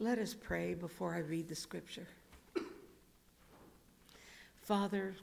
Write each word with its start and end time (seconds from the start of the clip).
Let 0.00 0.20
us 0.20 0.32
pray 0.32 0.74
before 0.74 1.12
I 1.12 1.18
read 1.18 1.48
the 1.48 1.56
scripture. 1.56 2.06
Father, 4.62 5.16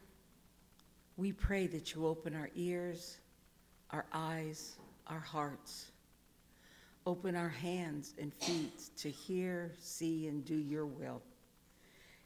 we 1.16 1.32
pray 1.32 1.66
that 1.68 1.94
you 1.94 2.06
open 2.06 2.36
our 2.36 2.50
ears, 2.56 3.20
our 3.92 4.06
eyes, 4.12 4.76
our 5.08 5.20
hearts. 5.20 5.92
Open 7.06 7.38
our 7.38 7.48
hands 7.48 8.16
and 8.20 8.34
feet 8.34 8.90
to 8.98 9.10
hear, 9.10 9.72
see, 9.80 10.28
and 10.28 10.44
do 10.44 10.56
your 10.56 10.86
will. 10.86 11.22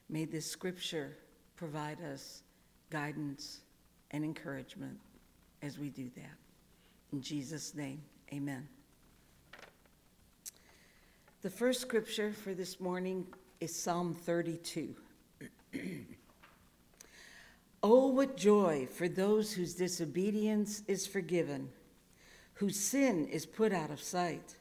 May 0.08 0.24
this 0.24 0.50
scripture 0.50 1.16
provide 1.54 1.98
us 2.02 2.42
guidance 2.90 3.60
and 4.10 4.24
encouragement 4.24 4.98
as 5.62 5.78
we 5.78 5.88
do 5.88 6.10
that. 6.16 6.36
In 7.12 7.22
Jesus' 7.22 7.76
name, 7.76 8.02
amen. 8.32 8.66
The 11.42 11.48
first 11.48 11.80
scripture 11.80 12.34
for 12.34 12.52
this 12.52 12.80
morning 12.80 13.26
is 13.60 13.74
Psalm 13.74 14.12
32. 14.12 14.94
oh, 17.82 18.08
what 18.08 18.36
joy 18.36 18.86
for 18.92 19.08
those 19.08 19.54
whose 19.54 19.74
disobedience 19.74 20.82
is 20.86 21.06
forgiven, 21.06 21.70
whose 22.52 22.78
sin 22.78 23.26
is 23.26 23.46
put 23.46 23.72
out 23.72 23.90
of 23.90 24.02
sight. 24.02 24.56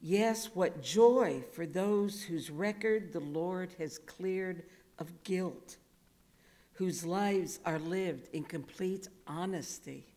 Yes, 0.00 0.50
what 0.52 0.82
joy 0.82 1.44
for 1.52 1.64
those 1.64 2.24
whose 2.24 2.50
record 2.50 3.12
the 3.12 3.20
Lord 3.20 3.70
has 3.78 3.98
cleared 3.98 4.64
of 4.98 5.22
guilt, 5.22 5.76
whose 6.72 7.04
lives 7.04 7.60
are 7.64 7.78
lived 7.78 8.26
in 8.32 8.42
complete 8.42 9.06
honesty. 9.28 10.11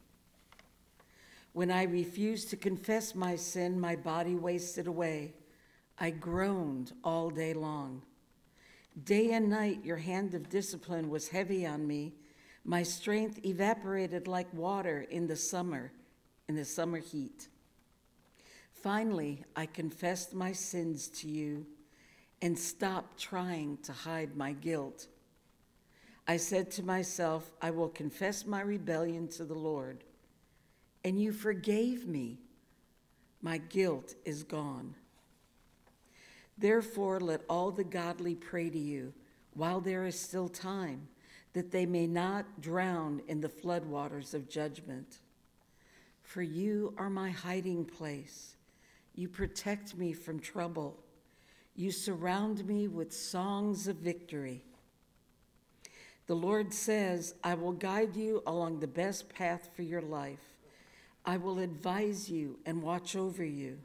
When 1.55 1.71
I 1.71 1.83
refused 1.83 2.49
to 2.49 2.57
confess 2.57 3.15
my 3.15 3.37
sin, 3.37 3.79
my 3.79 3.95
body 3.95 4.35
wasted 4.35 4.87
away. 4.87 5.35
I 5.97 6.09
groaned 6.09 6.91
all 7.01 7.29
day 7.29 7.53
long. 7.53 8.01
Day 9.05 9.31
and 9.31 9.49
night, 9.49 9.85
your 9.85 9.95
hand 9.95 10.33
of 10.33 10.49
discipline 10.49 11.09
was 11.09 11.29
heavy 11.29 11.65
on 11.65 11.87
me. 11.87 12.11
My 12.65 12.83
strength 12.83 13.39
evaporated 13.45 14.27
like 14.27 14.53
water 14.53 15.05
in 15.09 15.27
the 15.27 15.37
summer, 15.37 15.93
in 16.49 16.57
the 16.57 16.65
summer 16.65 16.97
heat. 16.97 17.47
Finally, 18.73 19.45
I 19.55 19.65
confessed 19.65 20.33
my 20.33 20.51
sins 20.51 21.07
to 21.07 21.29
you 21.29 21.65
and 22.41 22.59
stopped 22.59 23.17
trying 23.17 23.77
to 23.83 23.93
hide 23.93 24.35
my 24.35 24.51
guilt. 24.51 25.07
I 26.27 26.35
said 26.35 26.69
to 26.71 26.83
myself, 26.83 27.49
I 27.61 27.71
will 27.71 27.87
confess 27.87 28.45
my 28.45 28.59
rebellion 28.59 29.29
to 29.29 29.45
the 29.45 29.53
Lord, 29.53 30.03
and 31.05 31.21
you 31.21 31.31
forgave 31.31 32.07
me. 32.07 32.39
My 33.41 33.59
guilt 33.59 34.15
is 34.25 34.43
gone. 34.43 34.95
Therefore, 36.57 37.19
let 37.19 37.41
all 37.47 37.69
the 37.71 37.83
godly 37.83 38.33
pray 38.33 38.71
to 38.71 38.79
you 38.79 39.13
while 39.53 39.79
there 39.79 40.05
is 40.05 40.19
still 40.19 40.49
time, 40.49 41.07
that 41.53 41.71
they 41.71 41.85
may 41.85 42.07
not 42.07 42.59
drown 42.59 43.21
in 43.27 43.39
the 43.39 43.47
floodwaters 43.47 44.33
of 44.33 44.49
judgment. 44.49 45.19
For 46.23 46.41
you 46.41 46.95
are 46.97 47.09
my 47.09 47.29
hiding 47.29 47.85
place 47.85 48.55
you 49.13 49.29
protect 49.29 49.95
me 49.95 50.11
from 50.11 50.39
trouble. 50.39 50.99
You 51.75 51.91
surround 51.91 52.65
me 52.65 52.87
with 52.87 53.13
songs 53.13 53.87
of 53.87 53.97
victory. 53.97 54.63
The 56.27 56.35
Lord 56.35 56.73
says, 56.73 57.35
I 57.43 57.53
will 57.53 57.71
guide 57.71 58.15
you 58.15 58.43
along 58.45 58.79
the 58.79 58.87
best 58.87 59.29
path 59.29 59.69
for 59.73 59.83
your 59.83 60.01
life. 60.01 60.54
I 61.25 61.37
will 61.37 61.59
advise 61.59 62.29
you 62.29 62.59
and 62.65 62.83
watch 62.83 63.15
over 63.15 63.43
you. 63.43 63.79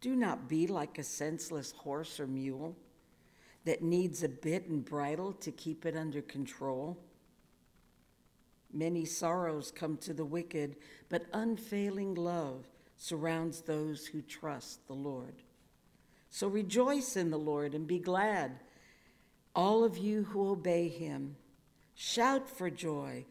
Do 0.00 0.16
not 0.16 0.48
be 0.48 0.66
like 0.66 0.98
a 0.98 1.04
senseless 1.04 1.72
horse 1.72 2.18
or 2.18 2.26
mule 2.26 2.76
that 3.66 3.82
needs 3.82 4.22
a 4.22 4.28
bit 4.28 4.66
and 4.68 4.82
bridle 4.82 5.34
to 5.34 5.52
keep 5.52 5.84
it 5.84 5.96
under 5.96 6.22
control. 6.22 6.96
Many 8.72 9.04
sorrows 9.04 9.70
come 9.70 9.98
to 9.98 10.14
the 10.14 10.24
wicked, 10.24 10.76
but 11.10 11.26
unfailing 11.34 12.14
love 12.14 12.66
surrounds 12.96 13.60
those 13.60 14.06
who 14.06 14.22
trust 14.22 14.86
the 14.86 14.94
Lord. 14.94 15.42
So 16.30 16.48
rejoice 16.48 17.16
in 17.16 17.30
the 17.30 17.38
Lord 17.38 17.74
and 17.74 17.86
be 17.86 17.98
glad, 17.98 18.60
all 19.54 19.84
of 19.84 19.98
you 19.98 20.24
who 20.24 20.48
obey 20.48 20.88
him. 20.88 21.36
Shout 21.94 22.48
for 22.48 22.70
joy, 22.70 23.26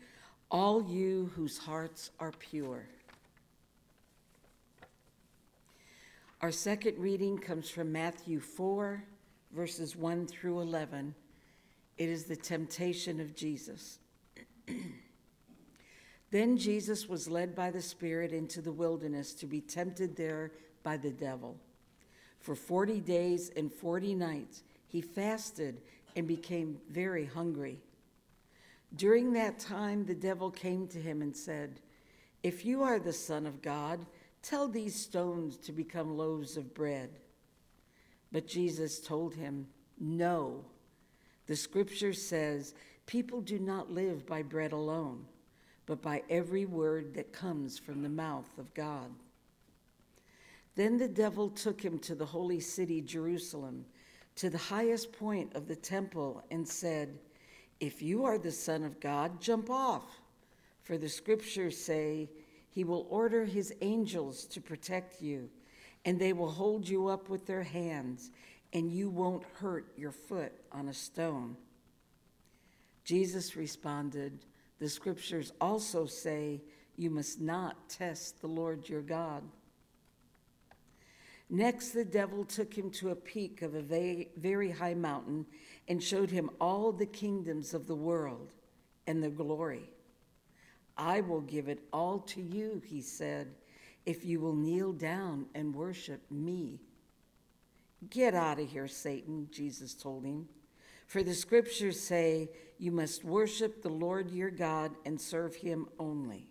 all 0.52 0.84
you 0.84 1.32
whose 1.36 1.58
hearts 1.58 2.12
are 2.20 2.34
pure. 2.34 2.88
Our 6.42 6.52
second 6.54 6.98
reading 6.98 7.38
comes 7.38 7.70
from 7.70 7.92
Matthew 7.92 8.40
4, 8.40 9.04
verses 9.52 9.98
1 9.98 10.26
through 10.26 10.62
11. 10.62 11.14
It 11.98 12.08
is 12.08 12.24
the 12.24 12.36
temptation 12.38 13.20
of 13.20 13.36
Jesus. 13.36 14.00
Then 16.32 16.56
Jesus 16.56 17.10
was 17.10 17.28
led 17.28 17.56
by 17.56 17.72
the 17.72 17.82
Spirit 17.82 18.32
into 18.32 18.62
the 18.62 18.72
wilderness 18.72 19.34
to 19.34 19.48
be 19.48 19.60
tempted 19.60 20.16
there 20.16 20.54
by 20.82 20.96
the 20.96 21.12
devil. 21.12 21.58
For 22.40 22.56
40 22.56 23.02
days 23.02 23.52
and 23.58 23.70
40 23.70 24.16
nights 24.16 24.64
he 24.88 25.02
fasted 25.02 25.82
and 26.16 26.26
became 26.26 26.80
very 26.90 27.26
hungry. 27.26 27.82
During 28.96 29.34
that 29.34 29.60
time, 29.60 30.06
the 30.06 30.16
devil 30.16 30.50
came 30.50 30.88
to 30.88 31.00
him 31.00 31.22
and 31.22 31.36
said, 31.36 31.82
If 32.44 32.64
you 32.64 32.82
are 32.82 32.98
the 32.98 33.12
Son 33.12 33.46
of 33.46 33.62
God, 33.62 34.06
tell 34.42 34.68
these 34.68 34.96
stones 34.96 35.58
to 35.58 35.72
become 35.72 36.18
loaves 36.18 36.58
of 36.58 36.74
bread. 36.74 37.10
But 38.32 38.48
Jesus 38.48 39.00
told 39.00 39.36
him, 39.36 39.68
No. 40.00 40.66
The 41.48 41.56
scripture 41.56 42.14
says, 42.14 42.74
People 43.06 43.42
do 43.42 43.60
not 43.60 43.92
live 43.92 44.26
by 44.26 44.44
bread 44.44 44.72
alone 44.72 45.26
but 45.90 46.04
by 46.04 46.22
every 46.30 46.66
word 46.66 47.16
that 47.16 47.34
comes 47.34 47.80
from 47.80 48.04
the 48.04 48.10
mouth 48.10 48.60
of 48.60 48.72
God. 48.76 49.10
Then 50.76 51.00
the 51.00 51.08
devil 51.08 51.50
took 51.50 51.82
him 51.82 51.98
to 52.00 52.14
the 52.14 52.28
holy 52.28 52.60
city, 52.60 53.02
Jerusalem, 53.02 53.86
to 54.36 54.52
the 54.52 54.58
highest 54.60 55.12
point 55.12 55.56
of 55.56 55.68
the 55.68 55.76
temple, 55.76 56.44
and 56.52 56.66
said, 56.66 57.18
If 57.80 58.04
you 58.04 58.24
are 58.24 58.38
the 58.38 58.52
Son 58.52 58.84
of 58.84 59.00
God, 59.00 59.42
jump 59.42 59.72
off. 59.72 60.22
For 60.84 60.96
the 60.96 61.10
scriptures 61.10 61.76
say, 61.76 62.30
He 62.70 62.84
will 62.84 63.08
order 63.10 63.46
His 63.46 63.74
angels 63.82 64.46
to 64.46 64.62
protect 64.62 65.22
you, 65.22 65.50
and 66.06 66.20
they 66.20 66.34
will 66.34 66.52
hold 66.52 66.88
you 66.88 67.08
up 67.08 67.30
with 67.30 67.46
their 67.46 67.64
hands, 67.64 68.32
and 68.74 68.92
you 68.92 69.10
won't 69.10 69.44
hurt 69.56 69.92
your 69.98 70.12
foot 70.12 70.54
on 70.72 70.88
a 70.88 70.94
stone. 70.94 71.58
Jesus 73.04 73.56
responded, 73.56 74.46
the 74.80 74.88
scriptures 74.88 75.52
also 75.60 76.06
say 76.06 76.62
you 76.96 77.10
must 77.10 77.42
not 77.42 77.90
test 77.90 78.40
the 78.40 78.48
Lord 78.48 78.88
your 78.88 79.02
God. 79.02 79.44
Next, 81.50 81.90
the 81.90 82.06
devil 82.06 82.46
took 82.46 82.78
him 82.78 82.92
to 82.92 83.10
a 83.10 83.16
peak 83.16 83.64
of 83.64 83.74
a 83.74 84.28
very 84.38 84.70
high 84.70 84.94
mountain 84.94 85.48
and 85.88 86.04
showed 86.04 86.30
him 86.30 86.52
all 86.62 86.92
the 86.92 87.08
kingdoms 87.08 87.74
of 87.74 87.88
the 87.88 87.96
world 87.96 88.54
and 89.08 89.24
their 89.24 89.32
glory. 89.32 89.90
I 91.00 91.22
will 91.22 91.42
give 91.42 91.70
it 91.70 91.80
all 91.94 92.20
to 92.20 92.42
you, 92.42 92.82
he 92.86 93.02
said, 93.02 93.56
if 94.06 94.26
you 94.26 94.42
will 94.42 94.56
kneel 94.56 94.92
down 94.92 95.46
and 95.56 95.74
worship 95.74 96.22
me. 96.30 96.82
Get 98.10 98.36
out 98.36 98.60
of 98.60 98.70
here, 98.70 98.88
Satan, 98.88 99.48
Jesus 99.50 99.94
told 99.94 100.26
him. 100.26 100.48
For 101.08 101.24
the 101.24 101.34
scriptures 101.34 102.00
say, 102.00 102.50
You 102.78 102.92
must 102.92 103.24
worship 103.24 103.82
the 103.82 103.90
Lord 103.90 104.30
your 104.30 104.52
God 104.52 104.92
and 105.06 105.20
serve 105.20 105.56
him 105.56 105.88
only. 106.00 106.50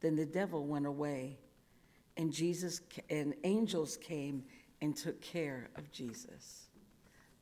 Then 0.00 0.16
the 0.16 0.26
devil 0.26 0.66
went 0.66 0.86
away, 0.86 1.38
and 2.16 2.32
Jesus 2.32 2.80
and 3.08 3.34
angels 3.44 3.96
came 3.96 4.42
and 4.80 4.96
took 4.96 5.20
care 5.20 5.70
of 5.76 5.92
Jesus. 5.92 6.66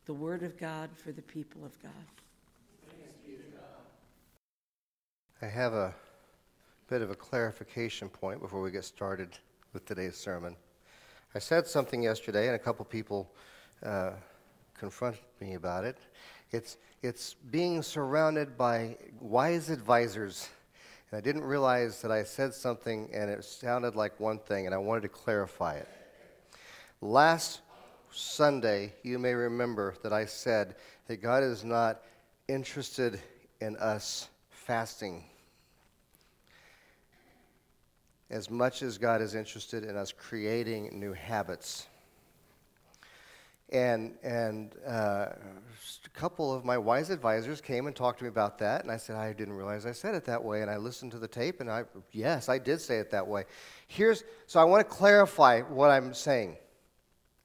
The 0.04 0.14
word 0.14 0.42
of 0.42 0.58
God 0.58 0.90
for 0.94 1.10
the 1.10 1.22
people 1.22 1.64
of 1.64 1.80
God. 1.82 1.92
I 5.42 5.46
have 5.46 5.72
a 5.72 5.94
bit 6.90 7.00
of 7.00 7.10
a 7.10 7.14
clarification 7.14 8.10
point 8.10 8.42
before 8.42 8.60
we 8.60 8.70
get 8.70 8.84
started 8.84 9.30
with 9.72 9.86
today's 9.86 10.14
sermon. 10.14 10.54
I 11.34 11.38
said 11.38 11.66
something 11.66 12.02
yesterday, 12.02 12.48
and 12.48 12.56
a 12.56 12.58
couple 12.58 12.84
people 12.84 13.32
uh, 13.82 14.10
confronted 14.74 15.22
me 15.40 15.54
about 15.54 15.84
it. 15.84 15.96
It's, 16.50 16.76
it's 17.02 17.32
being 17.50 17.80
surrounded 17.80 18.58
by 18.58 18.98
wise 19.18 19.70
advisors. 19.70 20.50
And 21.10 21.16
I 21.16 21.22
didn't 21.22 21.44
realize 21.44 22.02
that 22.02 22.10
I 22.10 22.22
said 22.22 22.52
something 22.52 23.08
and 23.14 23.30
it 23.30 23.42
sounded 23.42 23.96
like 23.96 24.20
one 24.20 24.40
thing, 24.40 24.66
and 24.66 24.74
I 24.74 24.78
wanted 24.78 25.04
to 25.04 25.08
clarify 25.08 25.76
it. 25.76 25.88
Last 27.00 27.62
Sunday, 28.10 28.92
you 29.02 29.18
may 29.18 29.32
remember 29.32 29.94
that 30.02 30.12
I 30.12 30.26
said 30.26 30.74
that 31.06 31.22
God 31.22 31.42
is 31.42 31.64
not 31.64 32.02
interested 32.46 33.18
in 33.62 33.78
us 33.78 34.28
fasting 34.70 35.24
as 38.30 38.48
much 38.48 38.82
as 38.82 38.98
God 38.98 39.20
is 39.20 39.34
interested 39.34 39.82
in 39.82 39.96
us 39.96 40.12
creating 40.12 40.90
new 40.92 41.12
habits. 41.12 41.88
And, 43.70 44.14
and 44.22 44.76
uh, 44.86 44.90
a 44.92 46.08
couple 46.14 46.54
of 46.54 46.64
my 46.64 46.78
wise 46.78 47.10
advisors 47.10 47.60
came 47.60 47.88
and 47.88 47.96
talked 47.96 48.18
to 48.18 48.24
me 48.24 48.28
about 48.28 48.58
that, 48.58 48.82
and 48.82 48.92
I 48.92 48.96
said, 48.96 49.16
I 49.16 49.32
didn't 49.32 49.54
realize 49.54 49.86
I 49.86 49.90
said 49.90 50.14
it 50.14 50.24
that 50.26 50.44
way. 50.44 50.62
And 50.62 50.70
I 50.70 50.76
listened 50.76 51.10
to 51.10 51.18
the 51.18 51.26
tape, 51.26 51.60
and 51.60 51.68
I, 51.68 51.82
yes, 52.12 52.48
I 52.48 52.58
did 52.58 52.80
say 52.80 52.98
it 52.98 53.10
that 53.10 53.26
way. 53.26 53.46
Here's, 53.88 54.22
so 54.46 54.60
I 54.60 54.64
want 54.64 54.88
to 54.88 54.94
clarify 54.94 55.62
what 55.62 55.90
I'm 55.90 56.14
saying 56.14 56.58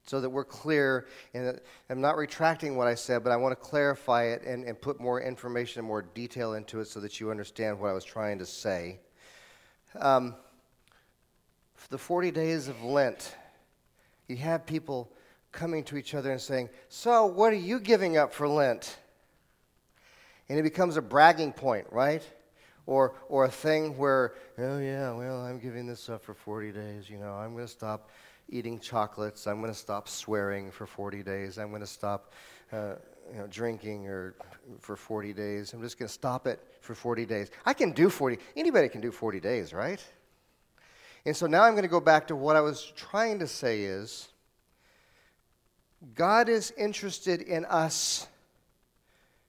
so 0.06 0.20
that 0.20 0.30
we're 0.30 0.44
clear. 0.44 1.06
And 1.34 1.60
I'm 1.90 2.00
not 2.00 2.16
retracting 2.16 2.76
what 2.76 2.86
I 2.86 2.94
said, 2.94 3.22
but 3.22 3.32
I 3.32 3.36
want 3.36 3.52
to 3.52 3.56
clarify 3.56 4.24
it 4.24 4.42
and, 4.42 4.64
and 4.64 4.80
put 4.80 5.00
more 5.00 5.20
information 5.20 5.80
and 5.80 5.88
more 5.88 6.02
detail 6.02 6.54
into 6.54 6.80
it 6.80 6.86
so 6.86 7.00
that 7.00 7.20
you 7.20 7.30
understand 7.30 7.78
what 7.78 7.90
I 7.90 7.92
was 7.92 8.04
trying 8.04 8.38
to 8.38 8.46
say. 8.46 9.00
Um, 9.98 10.34
the 11.90 11.98
40 11.98 12.30
days 12.30 12.68
of 12.68 12.82
Lent, 12.82 13.34
you 14.28 14.36
have 14.36 14.64
people 14.64 15.12
coming 15.52 15.82
to 15.84 15.96
each 15.96 16.14
other 16.14 16.30
and 16.30 16.40
saying, 16.40 16.68
So, 16.88 17.26
what 17.26 17.52
are 17.52 17.56
you 17.56 17.80
giving 17.80 18.16
up 18.16 18.32
for 18.32 18.48
Lent? 18.48 18.98
And 20.48 20.58
it 20.58 20.62
becomes 20.62 20.96
a 20.96 21.02
bragging 21.02 21.52
point, 21.52 21.86
right? 21.90 22.22
Or, 22.86 23.14
or 23.28 23.46
a 23.46 23.50
thing 23.50 23.96
where, 23.96 24.34
oh, 24.58 24.78
yeah, 24.78 25.12
well, 25.12 25.40
I'm 25.40 25.58
giving 25.58 25.86
this 25.88 26.08
up 26.08 26.22
for 26.22 26.34
40 26.34 26.70
days. 26.70 27.10
You 27.10 27.18
know, 27.18 27.32
I'm 27.32 27.52
going 27.54 27.64
to 27.64 27.72
stop 27.72 28.10
eating 28.48 28.78
chocolates. 28.78 29.46
I'm 29.46 29.60
going 29.60 29.72
to 29.72 29.78
stop 29.78 30.08
swearing 30.08 30.70
for 30.70 30.86
40 30.86 31.22
days. 31.22 31.58
I'm 31.58 31.70
going 31.70 31.80
to 31.80 31.86
stop 31.86 32.32
uh, 32.72 32.94
you 33.32 33.38
know, 33.38 33.46
drinking 33.48 34.06
or 34.06 34.34
for 34.80 34.96
40 34.96 35.32
days. 35.32 35.72
I'm 35.72 35.82
just 35.82 35.98
going 35.98 36.08
to 36.08 36.12
stop 36.12 36.46
it 36.46 36.60
for 36.80 36.94
40 36.94 37.26
days. 37.26 37.50
I 37.64 37.72
can 37.72 37.92
do 37.92 38.08
40. 38.08 38.38
Anybody 38.56 38.88
can 38.88 39.00
do 39.00 39.10
40 39.10 39.40
days, 39.40 39.72
right? 39.72 40.04
And 41.24 41.36
so 41.36 41.46
now 41.46 41.64
I'm 41.64 41.72
going 41.72 41.82
to 41.82 41.88
go 41.88 42.00
back 42.00 42.28
to 42.28 42.36
what 42.36 42.54
I 42.54 42.60
was 42.60 42.92
trying 42.94 43.40
to 43.40 43.48
say 43.48 43.82
is 43.82 44.28
God 46.14 46.48
is 46.48 46.72
interested 46.76 47.42
in 47.42 47.64
us 47.64 48.28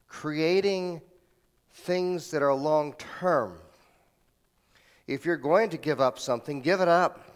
creating 0.08 1.02
things 1.72 2.32
that 2.32 2.42
are 2.42 2.54
long 2.54 2.94
term. 2.94 3.60
If 5.06 5.26
you're 5.26 5.38
going 5.38 5.70
to 5.70 5.78
give 5.78 6.02
up 6.02 6.18
something, 6.20 6.62
give 6.62 6.82
it 6.82 6.88
up. 6.88 7.27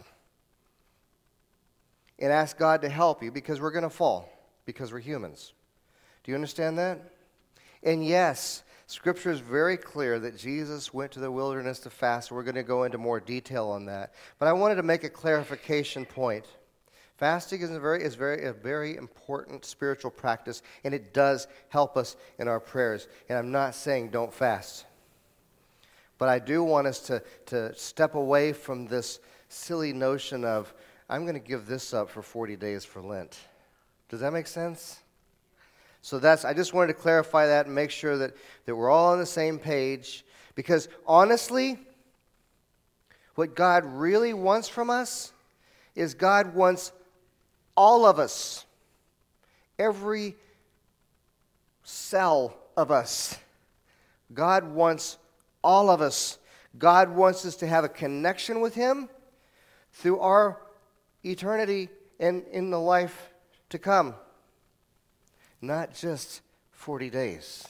And 2.22 2.32
ask 2.32 2.56
God 2.56 2.80
to 2.82 2.88
help 2.88 3.22
you 3.22 3.32
because 3.32 3.60
we're 3.60 3.72
going 3.72 3.82
to 3.82 3.90
fall, 3.90 4.32
because 4.64 4.92
we're 4.92 5.00
humans. 5.00 5.52
Do 6.22 6.30
you 6.30 6.36
understand 6.36 6.78
that? 6.78 7.00
And 7.82 8.06
yes, 8.06 8.62
Scripture 8.86 9.32
is 9.32 9.40
very 9.40 9.76
clear 9.76 10.20
that 10.20 10.38
Jesus 10.38 10.94
went 10.94 11.10
to 11.12 11.20
the 11.20 11.32
wilderness 11.32 11.80
to 11.80 11.90
fast. 11.90 12.30
We're 12.30 12.44
going 12.44 12.54
to 12.54 12.62
go 12.62 12.84
into 12.84 12.96
more 12.96 13.18
detail 13.18 13.68
on 13.68 13.86
that. 13.86 14.14
But 14.38 14.46
I 14.46 14.52
wanted 14.52 14.76
to 14.76 14.84
make 14.84 15.02
a 15.02 15.10
clarification 15.10 16.04
point. 16.04 16.46
Fasting 17.16 17.60
is, 17.60 17.70
a 17.70 17.80
very, 17.80 18.04
is 18.04 18.14
very, 18.14 18.44
a 18.44 18.52
very 18.52 18.96
important 18.96 19.64
spiritual 19.64 20.12
practice, 20.12 20.62
and 20.84 20.94
it 20.94 21.12
does 21.12 21.48
help 21.70 21.96
us 21.96 22.16
in 22.38 22.46
our 22.46 22.60
prayers. 22.60 23.08
And 23.28 23.36
I'm 23.36 23.50
not 23.50 23.74
saying 23.74 24.10
don't 24.10 24.32
fast. 24.32 24.84
But 26.18 26.28
I 26.28 26.38
do 26.38 26.62
want 26.62 26.86
us 26.86 27.00
to, 27.00 27.20
to 27.46 27.74
step 27.74 28.14
away 28.14 28.52
from 28.52 28.86
this 28.86 29.18
silly 29.48 29.92
notion 29.92 30.44
of, 30.44 30.72
I'm 31.08 31.22
going 31.22 31.34
to 31.34 31.40
give 31.40 31.66
this 31.66 31.92
up 31.92 32.10
for 32.10 32.22
40 32.22 32.56
days 32.56 32.84
for 32.84 33.02
Lent. 33.02 33.38
Does 34.08 34.20
that 34.20 34.32
make 34.32 34.46
sense? 34.46 34.98
So 36.02 36.18
that's, 36.18 36.44
I 36.44 36.52
just 36.52 36.74
wanted 36.74 36.88
to 36.88 36.94
clarify 36.94 37.46
that 37.46 37.66
and 37.66 37.74
make 37.74 37.90
sure 37.90 38.16
that, 38.18 38.34
that 38.66 38.74
we're 38.74 38.90
all 38.90 39.12
on 39.12 39.18
the 39.18 39.26
same 39.26 39.58
page. 39.58 40.24
Because 40.54 40.88
honestly, 41.06 41.78
what 43.34 43.54
God 43.54 43.84
really 43.84 44.32
wants 44.34 44.68
from 44.68 44.90
us 44.90 45.32
is 45.94 46.14
God 46.14 46.54
wants 46.54 46.92
all 47.76 48.04
of 48.04 48.18
us, 48.18 48.66
every 49.78 50.36
cell 51.84 52.56
of 52.76 52.90
us. 52.90 53.38
God 54.32 54.64
wants 54.64 55.18
all 55.62 55.90
of 55.90 56.00
us. 56.00 56.38
God 56.78 57.10
wants 57.10 57.44
us 57.44 57.56
to 57.56 57.66
have 57.66 57.84
a 57.84 57.88
connection 57.88 58.60
with 58.60 58.74
Him 58.74 59.08
through 59.92 60.20
our 60.20 60.60
eternity 61.24 61.88
and 62.18 62.44
in 62.48 62.70
the 62.70 62.80
life 62.80 63.30
to 63.70 63.78
come, 63.78 64.14
not 65.60 65.94
just 65.94 66.42
40 66.72 67.10
days. 67.10 67.66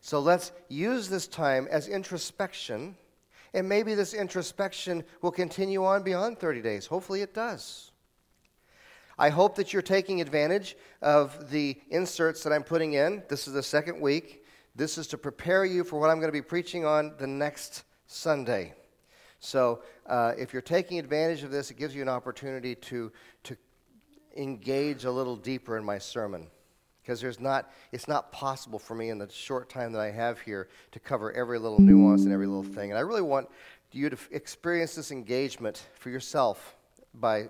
So 0.00 0.20
let's 0.20 0.52
use 0.68 1.08
this 1.08 1.26
time 1.26 1.66
as 1.70 1.88
introspection, 1.88 2.96
and 3.54 3.68
maybe 3.68 3.94
this 3.94 4.14
introspection 4.14 5.02
will 5.20 5.32
continue 5.32 5.84
on 5.84 6.02
beyond 6.02 6.38
30 6.38 6.62
days. 6.62 6.86
Hopefully, 6.86 7.22
it 7.22 7.34
does. 7.34 7.90
I 9.18 9.30
hope 9.30 9.56
that 9.56 9.72
you're 9.72 9.82
taking 9.82 10.20
advantage 10.20 10.76
of 11.00 11.50
the 11.50 11.80
inserts 11.90 12.42
that 12.42 12.52
I'm 12.52 12.62
putting 12.62 12.92
in. 12.92 13.22
This 13.28 13.48
is 13.48 13.54
the 13.54 13.62
second 13.62 14.00
week. 14.00 14.44
This 14.74 14.98
is 14.98 15.06
to 15.08 15.18
prepare 15.18 15.64
you 15.64 15.84
for 15.84 15.98
what 15.98 16.10
I'm 16.10 16.18
going 16.18 16.28
to 16.28 16.32
be 16.32 16.42
preaching 16.42 16.84
on 16.84 17.14
the 17.18 17.26
next 17.26 17.84
Sunday. 18.06 18.74
So, 19.40 19.82
uh, 20.06 20.32
if 20.38 20.52
you're 20.52 20.62
taking 20.62 20.98
advantage 20.98 21.42
of 21.42 21.50
this, 21.50 21.70
it 21.70 21.76
gives 21.76 21.94
you 21.94 22.02
an 22.02 22.08
opportunity 22.08 22.74
to, 22.74 23.12
to 23.44 23.56
engage 24.36 25.04
a 25.04 25.10
little 25.10 25.36
deeper 25.36 25.76
in 25.76 25.84
my 25.84 25.98
sermon. 25.98 26.48
Because 27.02 27.20
there's 27.20 27.38
not, 27.38 27.70
it's 27.92 28.08
not 28.08 28.32
possible 28.32 28.80
for 28.80 28.96
me 28.96 29.10
in 29.10 29.18
the 29.18 29.30
short 29.30 29.68
time 29.68 29.92
that 29.92 30.00
I 30.00 30.10
have 30.10 30.40
here 30.40 30.68
to 30.90 30.98
cover 30.98 31.32
every 31.32 31.58
little 31.58 31.80
nuance 31.80 32.24
and 32.24 32.32
every 32.32 32.46
little 32.46 32.64
thing. 32.64 32.90
And 32.90 32.98
I 32.98 33.02
really 33.02 33.22
want 33.22 33.48
you 33.92 34.10
to 34.10 34.18
experience 34.32 34.96
this 34.96 35.12
engagement 35.12 35.86
for 35.94 36.10
yourself 36.10 36.76
by 37.14 37.48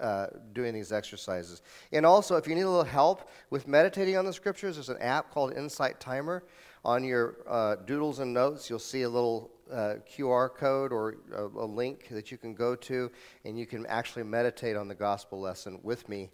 uh, 0.00 0.26
doing 0.52 0.74
these 0.74 0.92
exercises. 0.92 1.62
And 1.90 2.04
also, 2.04 2.36
if 2.36 2.46
you 2.46 2.54
need 2.54 2.62
a 2.62 2.70
little 2.70 2.84
help 2.84 3.30
with 3.50 3.66
meditating 3.66 4.16
on 4.16 4.24
the 4.26 4.32
scriptures, 4.32 4.76
there's 4.76 4.90
an 4.90 4.98
app 4.98 5.30
called 5.32 5.54
Insight 5.54 6.00
Timer. 6.00 6.44
On 6.84 7.02
your 7.02 7.38
uh, 7.48 7.76
doodles 7.86 8.20
and 8.20 8.32
notes, 8.32 8.70
you'll 8.70 8.78
see 8.78 9.02
a 9.02 9.08
little 9.08 9.50
uh, 9.72 9.94
QR 10.10 10.54
code 10.54 10.92
or 10.92 11.16
a, 11.34 11.44
a, 11.44 11.66
link 11.66 12.08
that 12.10 12.30
you 12.30 12.38
can 12.38 12.54
go 12.54 12.74
to, 12.74 13.10
and 13.44 13.58
you 13.58 13.66
can 13.66 13.86
actually 13.86 14.22
meditate 14.22 14.76
on 14.76 14.88
the 14.88 14.94
gospel 14.94 15.40
lesson 15.40 15.80
with 15.82 16.08
me 16.08 16.30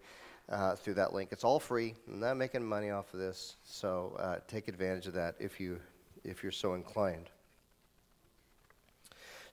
uh, 0.48 0.76
through 0.76 0.94
that 0.94 1.12
link. 1.12 1.30
It's 1.32 1.44
all 1.44 1.58
free. 1.58 1.94
I'm 2.08 2.20
not 2.20 2.36
making 2.36 2.64
money 2.64 2.90
off 2.90 3.12
of 3.12 3.20
this, 3.20 3.56
so 3.64 4.16
uh, 4.18 4.36
take 4.46 4.68
advantage 4.68 5.06
of 5.06 5.14
that 5.14 5.34
if 5.38 5.60
you 5.60 5.80
if 6.24 6.42
you're 6.42 6.52
so 6.52 6.74
inclined. 6.74 7.28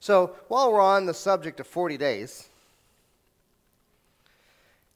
So 0.00 0.36
while 0.48 0.72
we're 0.72 0.80
on 0.80 1.06
the 1.06 1.14
subject 1.14 1.60
of 1.60 1.66
40 1.66 1.96
days. 1.96 2.48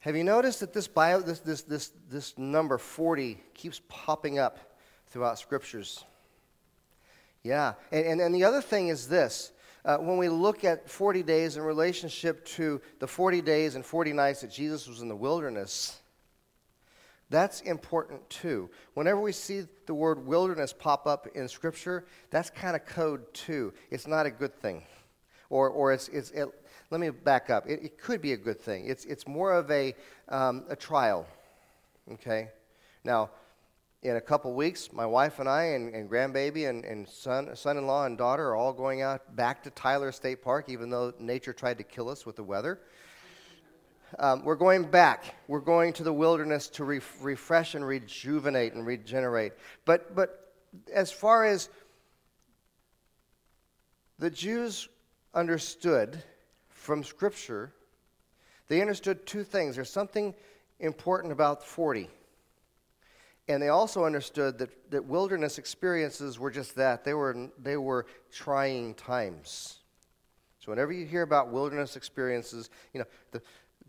Have 0.00 0.14
you 0.14 0.22
noticed 0.22 0.60
that 0.60 0.72
this, 0.72 0.86
bio, 0.86 1.20
this, 1.20 1.40
this, 1.40 1.62
this, 1.62 1.90
this 2.08 2.38
number 2.38 2.78
40 2.78 3.40
keeps 3.54 3.80
popping 3.88 4.38
up 4.38 4.58
throughout 5.08 5.36
scriptures? 5.36 6.04
Yeah. 7.46 7.74
And, 7.92 8.06
and, 8.06 8.20
and 8.20 8.34
the 8.34 8.42
other 8.42 8.60
thing 8.60 8.88
is 8.88 9.06
this 9.06 9.52
uh, 9.84 9.98
when 9.98 10.18
we 10.18 10.28
look 10.28 10.64
at 10.64 10.90
40 10.90 11.22
days 11.22 11.56
in 11.56 11.62
relationship 11.62 12.44
to 12.44 12.80
the 12.98 13.06
40 13.06 13.40
days 13.40 13.76
and 13.76 13.86
40 13.86 14.12
nights 14.12 14.40
that 14.40 14.50
Jesus 14.50 14.88
was 14.88 15.00
in 15.00 15.08
the 15.08 15.14
wilderness, 15.14 15.96
that's 17.30 17.60
important 17.60 18.28
too. 18.28 18.68
Whenever 18.94 19.20
we 19.20 19.30
see 19.30 19.62
the 19.86 19.94
word 19.94 20.26
wilderness 20.26 20.72
pop 20.72 21.06
up 21.06 21.28
in 21.36 21.46
Scripture, 21.46 22.04
that's 22.30 22.50
kind 22.50 22.74
of 22.74 22.84
code 22.84 23.32
too. 23.32 23.72
It's 23.90 24.08
not 24.08 24.26
a 24.26 24.30
good 24.30 24.54
thing. 24.60 24.82
Or, 25.48 25.68
or 25.70 25.92
it's, 25.92 26.08
it's, 26.08 26.32
it, 26.32 26.48
let 26.90 27.00
me 27.00 27.10
back 27.10 27.48
up. 27.48 27.68
It, 27.68 27.80
it 27.84 27.98
could 27.98 28.20
be 28.20 28.32
a 28.32 28.36
good 28.36 28.60
thing. 28.60 28.86
It's, 28.86 29.04
it's 29.04 29.28
more 29.28 29.52
of 29.52 29.70
a, 29.70 29.94
um, 30.28 30.64
a 30.68 30.74
trial, 30.74 31.28
okay? 32.14 32.48
Now, 33.04 33.30
in 34.06 34.16
a 34.16 34.20
couple 34.20 34.52
weeks, 34.52 34.92
my 34.92 35.04
wife 35.04 35.40
and 35.40 35.48
I 35.48 35.64
and, 35.64 35.92
and 35.92 36.08
grandbaby 36.08 36.68
and, 36.70 36.84
and 36.84 37.08
son, 37.08 37.50
son-in-law 37.56 38.06
and 38.06 38.16
daughter 38.16 38.50
are 38.50 38.54
all 38.54 38.72
going 38.72 39.02
out 39.02 39.34
back 39.34 39.64
to 39.64 39.70
Tyler 39.70 40.12
State 40.12 40.42
Park, 40.42 40.68
even 40.68 40.90
though 40.90 41.12
nature 41.18 41.52
tried 41.52 41.78
to 41.78 41.84
kill 41.84 42.08
us 42.08 42.24
with 42.24 42.36
the 42.36 42.44
weather. 42.44 42.78
Um, 44.20 44.44
we're 44.44 44.54
going 44.54 44.84
back. 44.84 45.34
We're 45.48 45.58
going 45.58 45.92
to 45.94 46.04
the 46.04 46.12
wilderness 46.12 46.68
to 46.68 46.84
re- 46.84 47.00
refresh 47.20 47.74
and 47.74 47.84
rejuvenate 47.84 48.74
and 48.74 48.86
regenerate. 48.86 49.54
But, 49.84 50.14
but 50.14 50.52
as 50.92 51.10
far 51.10 51.44
as 51.44 51.68
the 54.20 54.30
Jews 54.30 54.88
understood 55.34 56.22
from 56.68 57.02
Scripture, 57.02 57.72
they 58.68 58.80
understood 58.80 59.26
two 59.26 59.42
things. 59.42 59.74
There's 59.74 59.90
something 59.90 60.32
important 60.78 61.32
about 61.32 61.64
40. 61.64 62.08
And 63.48 63.62
they 63.62 63.68
also 63.68 64.04
understood 64.04 64.58
that, 64.58 64.90
that 64.90 65.04
wilderness 65.04 65.58
experiences 65.58 66.38
were 66.38 66.50
just 66.50 66.74
that. 66.76 67.04
They 67.04 67.14
were, 67.14 67.50
they 67.62 67.76
were 67.76 68.06
trying 68.32 68.94
times. 68.94 69.78
So 70.58 70.72
whenever 70.72 70.92
you 70.92 71.06
hear 71.06 71.22
about 71.22 71.52
wilderness 71.52 71.94
experiences, 71.96 72.70
you 72.92 73.00
know, 73.00 73.06
the 73.30 73.40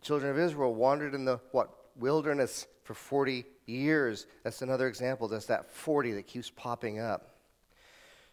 children 0.01 0.29
of 0.29 0.37
Israel 0.37 0.75
wandered 0.75 1.15
in 1.15 1.25
the, 1.25 1.39
what, 1.51 1.69
wilderness 1.95 2.67
for 2.83 2.93
40 2.93 3.45
years. 3.65 4.27
That's 4.43 4.61
another 4.61 4.87
example. 4.87 5.27
That's 5.27 5.47
that 5.47 5.71
40 5.71 6.13
that 6.13 6.27
keeps 6.27 6.49
popping 6.49 6.99
up. 6.99 7.35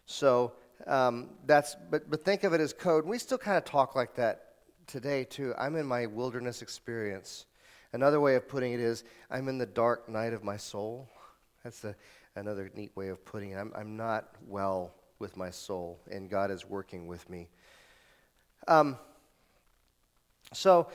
So 0.05 0.53
um, 0.87 1.31
that's, 1.45 1.75
but, 1.89 2.09
but 2.09 2.23
think 2.23 2.43
of 2.43 2.53
it 2.53 2.61
as 2.61 2.73
code. 2.73 3.05
We 3.05 3.17
still 3.17 3.37
kind 3.37 3.57
of 3.57 3.65
talk 3.65 3.95
like 3.95 4.15
that 4.15 4.53
today, 4.87 5.23
too. 5.23 5.53
I'm 5.57 5.75
in 5.75 5.85
my 5.85 6.05
wilderness 6.05 6.61
experience. 6.61 7.45
Another 7.93 8.19
way 8.19 8.35
of 8.35 8.47
putting 8.47 8.73
it 8.73 8.79
is, 8.79 9.03
I'm 9.31 9.47
in 9.47 9.57
the 9.57 9.65
dark 9.65 10.07
night 10.09 10.33
of 10.33 10.43
my 10.43 10.57
soul. 10.57 11.09
That's 11.65 11.83
a, 11.83 11.95
another 12.35 12.69
neat 12.75 12.95
way 12.95 13.07
of 13.07 13.25
putting 13.25 13.49
it. 13.49 13.55
I'm, 13.55 13.73
I'm 13.75 13.97
not 13.97 14.27
well 14.47 14.93
with 15.17 15.35
my 15.35 15.49
soul, 15.49 15.99
and 16.11 16.29
God 16.29 16.51
is 16.51 16.63
working 16.63 17.07
with 17.07 17.27
me. 17.27 17.49
Um, 18.67 18.99
so 20.53 20.87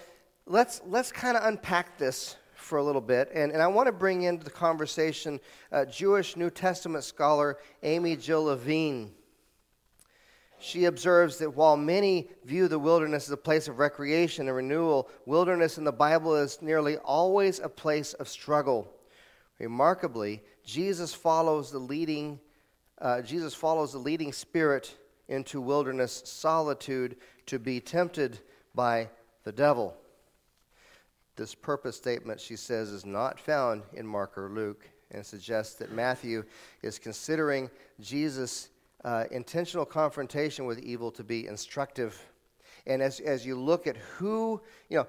let's, 0.46 0.80
let's 0.86 1.10
kind 1.10 1.36
of 1.36 1.44
unpack 1.44 1.98
this 1.98 2.36
for 2.54 2.78
a 2.78 2.84
little 2.84 3.00
bit. 3.00 3.32
And, 3.34 3.50
and 3.50 3.60
I 3.60 3.66
want 3.66 3.88
to 3.88 3.92
bring 3.92 4.22
into 4.22 4.44
the 4.44 4.50
conversation 4.50 5.40
uh, 5.72 5.86
Jewish 5.86 6.36
New 6.36 6.50
Testament 6.50 7.02
scholar 7.02 7.58
Amy 7.82 8.14
Jill 8.14 8.44
Levine. 8.44 9.10
She 10.60 10.84
observes 10.84 11.38
that 11.38 11.56
while 11.56 11.76
many 11.76 12.28
view 12.44 12.68
the 12.68 12.78
wilderness 12.78 13.24
as 13.24 13.32
a 13.32 13.36
place 13.36 13.66
of 13.66 13.80
recreation 13.80 14.46
and 14.46 14.56
renewal, 14.56 15.10
wilderness 15.26 15.78
in 15.78 15.84
the 15.84 15.90
Bible 15.90 16.36
is 16.36 16.62
nearly 16.62 16.96
always 16.98 17.58
a 17.58 17.68
place 17.68 18.12
of 18.12 18.28
struggle. 18.28 18.94
Remarkably, 19.58 20.42
Jesus 20.70 21.12
follows 21.12 21.72
the 21.72 21.80
leading, 21.80 22.38
uh, 23.00 23.22
Jesus 23.22 23.54
follows 23.54 23.92
the 23.92 23.98
leading 23.98 24.32
spirit 24.32 24.96
into 25.28 25.60
wilderness 25.60 26.22
solitude 26.24 27.16
to 27.46 27.58
be 27.58 27.80
tempted 27.80 28.38
by 28.72 29.08
the 29.42 29.50
devil. 29.50 29.96
This 31.34 31.56
purpose 31.56 31.96
statement, 31.96 32.40
she 32.40 32.54
says, 32.54 32.90
is 32.90 33.04
not 33.04 33.40
found 33.40 33.82
in 33.94 34.06
Mark 34.06 34.38
or 34.38 34.48
Luke 34.48 34.88
and 35.10 35.26
suggests 35.26 35.74
that 35.74 35.90
Matthew 35.90 36.44
is 36.82 37.00
considering 37.00 37.68
Jesus' 38.00 38.68
uh, 39.04 39.24
intentional 39.32 39.84
confrontation 39.84 40.66
with 40.66 40.78
evil 40.78 41.10
to 41.10 41.24
be 41.24 41.48
instructive. 41.48 42.16
And 42.86 43.02
as, 43.02 43.18
as 43.18 43.44
you 43.44 43.58
look 43.58 43.88
at 43.88 43.96
who, 43.96 44.60
you 44.88 44.98
know, 44.98 45.06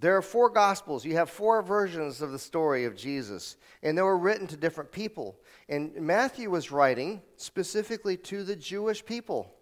there 0.00 0.16
are 0.16 0.22
four 0.22 0.48
gospels. 0.48 1.04
You 1.04 1.14
have 1.16 1.28
four 1.28 1.60
versions 1.62 2.22
of 2.22 2.30
the 2.30 2.38
story 2.38 2.84
of 2.84 2.96
Jesus, 2.96 3.56
and 3.82 3.98
they 3.98 4.02
were 4.02 4.18
written 4.18 4.46
to 4.48 4.56
different 4.56 4.92
people. 4.92 5.36
And 5.68 5.94
Matthew 5.96 6.50
was 6.50 6.70
writing 6.70 7.20
specifically 7.36 8.16
to 8.18 8.44
the 8.44 8.54
Jewish 8.54 9.04
people, 9.04 9.52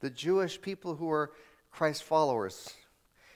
the 0.00 0.10
Jewish 0.10 0.60
people 0.60 0.94
who 0.94 1.06
were 1.06 1.32
Christ 1.72 2.04
followers. 2.04 2.72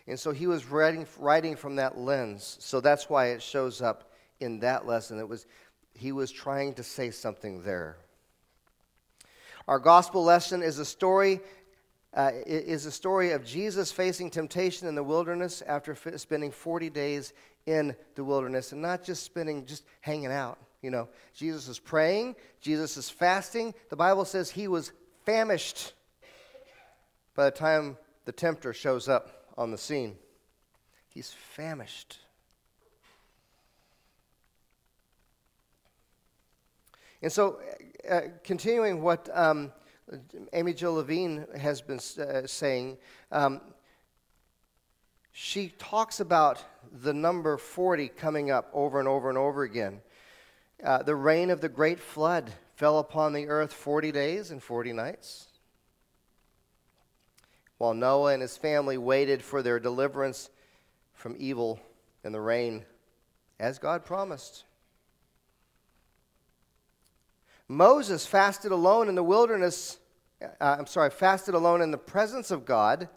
And 0.07 0.19
so 0.19 0.31
he 0.31 0.47
was 0.47 0.67
writing, 0.67 1.07
writing 1.19 1.57
from 1.57 1.76
that 1.76 1.99
lens. 1.99 2.57
So 2.61 2.81
that's 2.81 3.11
why 3.11 3.28
it 3.28 3.43
shows 3.43 3.83
up 3.83 4.12
in 4.40 4.61
that 4.61 4.87
lesson. 4.87 5.19
It 5.19 5.28
was, 5.28 5.47
he 5.95 6.12
was 6.12 6.31
trying 6.31 6.75
to 6.75 6.83
say 6.85 7.11
something 7.11 7.62
there. 7.62 7.97
Our 9.67 9.78
gospel 9.78 10.25
lesson 10.25 10.62
is 10.62 10.78
a 10.78 10.85
story 10.85 11.40
uh, 12.15 12.31
is 12.47 12.87
a 12.87 12.91
story 12.91 13.33
of 13.33 13.45
Jesus 13.45 13.93
facing 13.93 14.31
temptation 14.31 14.88
in 14.88 14.95
the 14.95 15.03
wilderness 15.03 15.62
after 15.62 15.93
f- 15.93 16.19
spending 16.19 16.50
40 16.50 16.91
days 16.91 17.33
in 17.67 17.95
the 18.15 18.25
wilderness 18.25 18.73
and 18.73 18.81
not 18.81 19.05
just 19.05 19.25
spending 19.25 19.67
just 19.67 19.85
hanging 20.00 20.33
out. 20.33 20.59
You 20.83 20.91
know, 20.91 21.09
Jesus 21.35 21.69
is 21.69 21.79
praying, 21.79 22.37
Jesus 22.61 22.97
is 22.97 23.11
fasting. 23.11 23.75
The 23.91 23.97
Bible 23.97 24.25
says 24.25 24.50
he 24.50 24.69
was 24.69 24.93
famished 25.27 25.93
by 27.35 27.45
the 27.45 27.50
time 27.50 27.97
the 28.25 28.33
tempter 28.33 28.73
shows 28.73 29.09
up 29.09 29.53
on 29.57 29.71
the 29.71 29.79
scene. 29.79 30.17
He's 31.09 31.33
famished. 31.33 32.19
And 37.21 37.33
so, 37.33 37.59
uh, 38.09 38.21
continuing 38.45 39.03
what 39.03 39.29
um, 39.37 39.73
Amy 40.53 40.73
Jill 40.73 40.95
Levine 40.95 41.47
has 41.57 41.81
been 41.81 42.00
uh, 42.19 42.47
saying, 42.47 42.99
um, 43.31 43.61
she 45.33 45.73
talks 45.79 46.21
about 46.21 46.65
the 46.93 47.12
number 47.12 47.57
40 47.57 48.09
coming 48.09 48.50
up 48.50 48.71
over 48.73 48.99
and 48.99 49.09
over 49.09 49.29
and 49.29 49.38
over 49.38 49.62
again. 49.62 50.00
Uh, 50.83 51.03
the 51.03 51.15
rain 51.15 51.50
of 51.50 51.61
the 51.61 51.69
great 51.69 52.00
flood 52.00 52.53
fell 52.77 52.99
upon 52.99 53.33
the 53.33 53.49
earth 53.49 53.73
40 53.73 54.12
days 54.12 54.50
and 54.50 54.62
40 54.62 54.93
nights 54.93 55.49
while 57.79 57.95
Noah 57.95 58.33
and 58.33 58.43
his 58.43 58.57
family 58.57 58.99
waited 58.99 59.43
for 59.43 59.62
their 59.62 59.81
deliverance 59.81 60.50
from 61.15 61.37
evil 61.38 61.81
and 62.25 62.35
the 62.35 62.41
rain, 62.41 62.85
as 63.59 63.79
God 63.79 64.05
promised. 64.05 64.65
Moses 67.69 68.27
fasted 68.27 68.73
alone 68.73 69.09
in 69.09 69.15
the 69.15 69.23
wilderness. 69.23 69.99
Uh, 70.41 70.77
I'm 70.79 70.87
sorry, 70.87 71.11
fasted 71.11 71.55
alone 71.55 71.83
in 71.83 71.91
the 71.91 71.99
presence 71.99 72.51
of 72.51 72.65
God. 72.65 73.09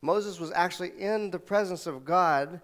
Moses 0.00 0.40
was 0.40 0.50
actually 0.52 0.98
in 0.98 1.30
the 1.30 1.38
presence 1.38 1.86
of 1.86 2.06
God, 2.06 2.62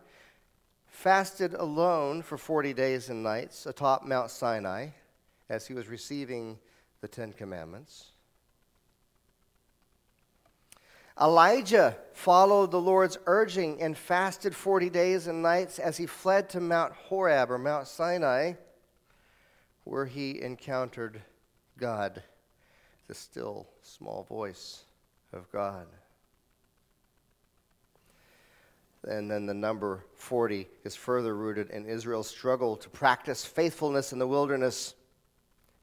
fasted 0.86 1.52
alone 1.52 2.22
for 2.22 2.38
40 2.38 2.72
days 2.72 3.10
and 3.10 3.22
nights 3.22 3.66
atop 3.66 4.04
Mount 4.04 4.30
Sinai 4.30 4.88
as 5.50 5.66
he 5.66 5.74
was 5.74 5.88
receiving 5.88 6.58
the 7.02 7.08
Ten 7.08 7.34
Commandments. 7.34 8.12
Elijah 11.20 11.96
followed 12.12 12.70
the 12.70 12.80
Lord's 12.80 13.18
urging 13.26 13.80
and 13.80 13.96
fasted 13.96 14.54
40 14.54 14.90
days 14.90 15.26
and 15.26 15.42
nights 15.42 15.78
as 15.78 15.96
he 15.96 16.06
fled 16.06 16.48
to 16.50 16.60
Mount 16.60 16.92
Horeb 16.92 17.50
or 17.50 17.58
Mount 17.58 17.86
Sinai, 17.86 18.54
where 19.86 20.04
he 20.04 20.42
encountered 20.42 21.22
God, 21.78 22.20
the 23.06 23.14
still 23.14 23.68
small 23.82 24.24
voice 24.24 24.82
of 25.32 25.50
God. 25.52 25.86
And 29.06 29.30
then 29.30 29.46
the 29.46 29.54
number 29.54 30.04
40 30.16 30.66
is 30.82 30.96
further 30.96 31.36
rooted 31.36 31.70
in 31.70 31.86
Israel's 31.86 32.26
struggle 32.26 32.76
to 32.78 32.88
practice 32.88 33.44
faithfulness 33.44 34.12
in 34.12 34.18
the 34.18 34.26
wilderness. 34.26 34.94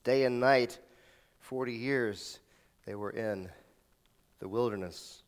Day 0.03 0.25
and 0.25 0.41
night, 0.41 0.79
40 1.39 1.71
years 1.71 2.39
they 2.85 2.95
were 2.95 3.11
in 3.11 3.49
the 4.39 4.49
wilderness. 4.49 5.22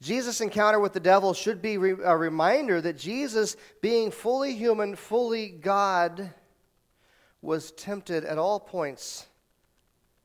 Jesus' 0.00 0.40
encounter 0.40 0.80
with 0.80 0.94
the 0.94 1.00
devil 1.00 1.34
should 1.34 1.60
be 1.60 1.74
a 1.74 2.16
reminder 2.16 2.80
that 2.80 2.96
Jesus, 2.96 3.56
being 3.82 4.10
fully 4.10 4.54
human, 4.54 4.96
fully 4.96 5.48
God, 5.48 6.32
was 7.42 7.72
tempted 7.72 8.24
at 8.24 8.38
all 8.38 8.58
points 8.58 9.26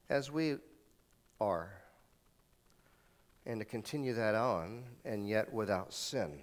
as 0.10 0.32
we 0.32 0.58
are. 1.41 1.70
And 3.46 3.60
to 3.60 3.65
continue 3.65 4.13
that 4.13 4.34
on, 4.34 4.84
and 5.03 5.27
yet 5.27 5.53
without 5.53 5.94
sin. 5.94 6.39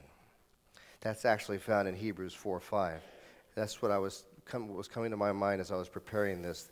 That's 1.01 1.25
actually 1.25 1.59
found 1.59 1.89
in 1.89 1.97
Hebrews 1.97 2.35
4 2.35 2.61
5. 2.61 3.01
That's 3.55 3.83
what 3.83 3.91
I 3.91 3.99
was, 3.99 4.25
what 4.51 4.69
was 4.69 4.89
coming 4.89 5.11
to 5.11 5.17
my 5.17 5.33
mind 5.33 5.61
as 5.61 5.73
I 5.73 5.77
was 5.77 5.89
preparing 5.89 6.43
this. 6.43 6.71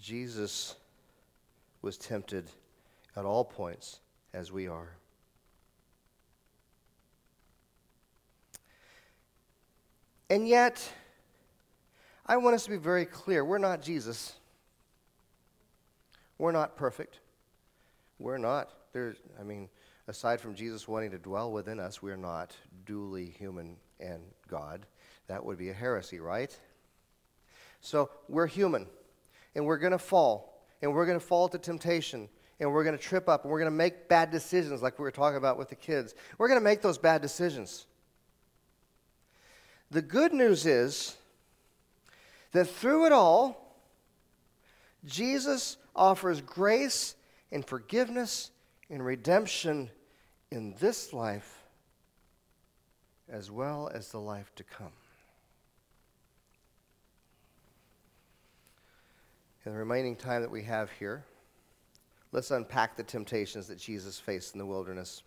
Jesus 0.00 0.76
was 1.82 1.98
tempted 1.98 2.48
at 3.16 3.24
all 3.24 3.44
points 3.44 4.00
as 4.32 4.50
we 4.50 4.66
are. 4.66 4.90
And 10.30 10.46
yet, 10.46 10.80
I 12.24 12.36
want 12.36 12.54
us 12.54 12.62
to 12.62 12.70
be 12.70 12.76
very 12.76 13.04
clear. 13.04 13.44
We're 13.44 13.58
not 13.58 13.82
Jesus. 13.82 14.34
We're 16.38 16.52
not 16.52 16.76
perfect. 16.76 17.18
We're 18.20 18.38
not. 18.38 18.70
There's, 18.92 19.16
I 19.40 19.42
mean, 19.42 19.68
aside 20.06 20.40
from 20.40 20.54
Jesus 20.54 20.86
wanting 20.86 21.10
to 21.10 21.18
dwell 21.18 21.50
within 21.50 21.80
us, 21.80 22.00
we're 22.00 22.16
not 22.16 22.54
duly 22.86 23.26
human 23.26 23.76
and 23.98 24.22
God. 24.48 24.86
That 25.26 25.44
would 25.44 25.58
be 25.58 25.70
a 25.70 25.74
heresy, 25.74 26.20
right? 26.20 26.56
So 27.80 28.10
we're 28.28 28.46
human, 28.46 28.86
and 29.56 29.66
we're 29.66 29.78
going 29.78 29.92
to 29.92 29.98
fall, 29.98 30.64
and 30.80 30.94
we're 30.94 31.06
going 31.06 31.18
to 31.18 31.24
fall 31.24 31.48
to 31.48 31.58
temptation, 31.58 32.28
and 32.60 32.72
we're 32.72 32.84
going 32.84 32.96
to 32.96 33.02
trip 33.02 33.28
up, 33.28 33.42
and 33.42 33.50
we're 33.50 33.58
going 33.58 33.72
to 33.72 33.76
make 33.76 34.08
bad 34.08 34.30
decisions 34.30 34.80
like 34.80 34.96
we 34.96 35.02
were 35.02 35.10
talking 35.10 35.38
about 35.38 35.58
with 35.58 35.70
the 35.70 35.76
kids. 35.76 36.14
We're 36.38 36.48
going 36.48 36.60
to 36.60 36.64
make 36.64 36.82
those 36.82 36.98
bad 36.98 37.20
decisions. 37.20 37.86
The 39.90 40.02
good 40.02 40.32
news 40.32 40.66
is 40.66 41.16
that 42.52 42.68
through 42.68 43.06
it 43.06 43.12
all, 43.12 43.76
Jesus 45.04 45.76
offers 45.96 46.40
grace 46.40 47.14
and 47.50 47.64
forgiveness 47.64 48.50
and 48.88 49.04
redemption 49.04 49.90
in 50.50 50.74
this 50.78 51.12
life 51.12 51.58
as 53.28 53.50
well 53.50 53.90
as 53.92 54.10
the 54.10 54.20
life 54.20 54.52
to 54.56 54.64
come. 54.64 54.92
In 59.64 59.72
the 59.72 59.78
remaining 59.78 60.16
time 60.16 60.42
that 60.42 60.50
we 60.50 60.62
have 60.64 60.90
here, 60.92 61.24
let's 62.32 62.50
unpack 62.50 62.96
the 62.96 63.02
temptations 63.02 63.66
that 63.68 63.78
Jesus 63.78 64.18
faced 64.18 64.54
in 64.54 64.58
the 64.58 64.66
wilderness. 64.66 65.22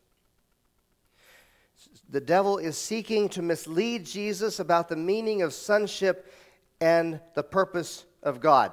The 2.09 2.21
devil 2.21 2.57
is 2.57 2.77
seeking 2.77 3.29
to 3.29 3.41
mislead 3.41 4.05
Jesus 4.05 4.59
about 4.59 4.89
the 4.89 4.95
meaning 4.95 5.41
of 5.41 5.53
sonship 5.53 6.31
and 6.79 7.19
the 7.33 7.43
purpose 7.43 8.05
of 8.21 8.39
God. 8.39 8.71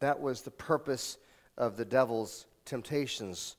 That 0.00 0.20
was 0.20 0.42
the 0.42 0.50
purpose 0.50 1.18
of 1.56 1.76
the 1.76 1.84
devil's 1.84 2.46
temptations 2.64 3.56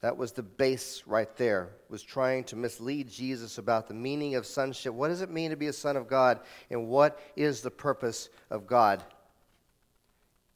That 0.00 0.16
was 0.16 0.32
the 0.32 0.44
base 0.44 1.02
right 1.06 1.34
there, 1.36 1.70
was 1.88 2.02
trying 2.02 2.44
to 2.44 2.56
mislead 2.56 3.08
Jesus 3.08 3.58
about 3.58 3.88
the 3.88 3.94
meaning 3.94 4.36
of 4.36 4.46
sonship. 4.46 4.94
What 4.94 5.08
does 5.08 5.22
it 5.22 5.30
mean 5.30 5.50
to 5.50 5.56
be 5.56 5.66
a 5.66 5.72
son 5.72 5.96
of 5.96 6.06
God? 6.06 6.40
And 6.70 6.86
what 6.86 7.18
is 7.34 7.62
the 7.62 7.70
purpose 7.70 8.28
of 8.48 8.66
God 8.66 9.02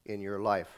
in 0.06 0.20
your 0.20 0.38
life? 0.38 0.68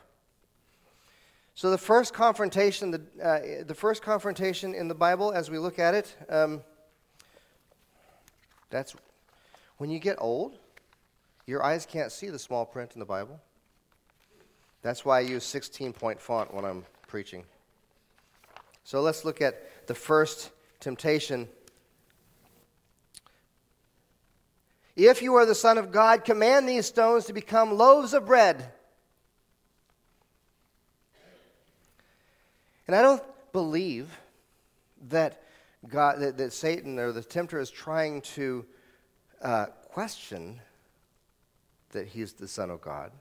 So 1.56 1.70
the 1.70 1.78
first 1.78 2.12
confrontation, 2.12 2.90
the, 2.90 3.02
uh, 3.22 3.64
the 3.64 3.74
first 3.74 4.02
confrontation 4.02 4.74
in 4.74 4.88
the 4.88 4.94
Bible, 4.94 5.32
as 5.32 5.50
we 5.50 5.58
look 5.58 5.78
at 5.78 5.94
it, 5.94 6.16
um, 6.28 6.62
that's 8.70 8.96
when 9.76 9.88
you 9.88 10.00
get 10.00 10.16
old, 10.18 10.58
your 11.46 11.62
eyes 11.62 11.86
can't 11.86 12.10
see 12.10 12.28
the 12.28 12.40
small 12.40 12.66
print 12.66 12.92
in 12.94 12.98
the 12.98 13.06
Bible. 13.06 13.40
That's 14.82 15.04
why 15.04 15.18
I 15.18 15.20
use 15.20 15.44
16 15.44 15.92
point 15.92 16.20
font 16.20 16.52
when 16.52 16.64
I'm 16.64 16.84
preaching. 17.06 17.44
So 18.82 19.00
let's 19.00 19.24
look 19.24 19.40
at 19.40 19.86
the 19.86 19.94
first 19.94 20.50
temptation. 20.80 21.48
If 24.96 25.22
you 25.22 25.34
are 25.36 25.46
the 25.46 25.54
Son 25.54 25.78
of 25.78 25.92
God, 25.92 26.24
command 26.24 26.68
these 26.68 26.86
stones 26.86 27.26
to 27.26 27.32
become 27.32 27.78
loaves 27.78 28.12
of 28.12 28.26
bread. 28.26 28.72
And 32.86 32.94
I 32.94 33.02
don't 33.02 33.22
believe 33.52 34.10
that 35.08 35.42
God, 35.88 36.20
that, 36.20 36.36
that 36.38 36.52
Satan 36.52 36.98
or 36.98 37.12
the 37.12 37.22
tempter 37.22 37.58
is 37.58 37.70
trying 37.70 38.22
to 38.22 38.64
uh, 39.42 39.66
question 39.92 40.60
that 41.90 42.08
he's 42.08 42.32
the 42.32 42.48
Son 42.48 42.70
of 42.70 42.80
God. 42.80 43.12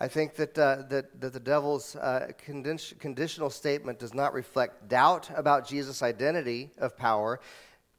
I 0.00 0.08
think 0.08 0.34
that, 0.34 0.58
uh, 0.58 0.82
that, 0.90 1.20
that 1.20 1.32
the 1.32 1.40
devil's 1.40 1.96
uh, 1.96 2.32
condi- 2.46 2.98
conditional 2.98 3.48
statement 3.48 3.98
does 3.98 4.12
not 4.12 4.34
reflect 4.34 4.88
doubt 4.88 5.30
about 5.34 5.66
Jesus' 5.66 6.02
identity 6.02 6.70
of 6.78 6.96
power. 6.96 7.40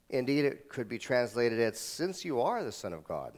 Indeed, 0.10 0.46
it 0.46 0.70
could 0.70 0.90
be 0.90 0.98
translated 0.98 1.60
as, 1.60 1.80
since 1.80 2.26
you 2.26 2.42
are 2.42 2.64
the 2.64 2.72
Son 2.72 2.94
of 2.94 3.04
God. 3.06 3.38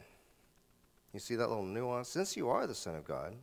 You 1.14 1.20
see 1.20 1.36
that 1.36 1.48
little 1.48 1.64
nuance? 1.64 2.10
Since 2.10 2.36
you 2.36 2.50
are 2.50 2.68
the 2.68 2.76
Son 2.76 2.96
of 2.96 3.06
God. 3.06 3.36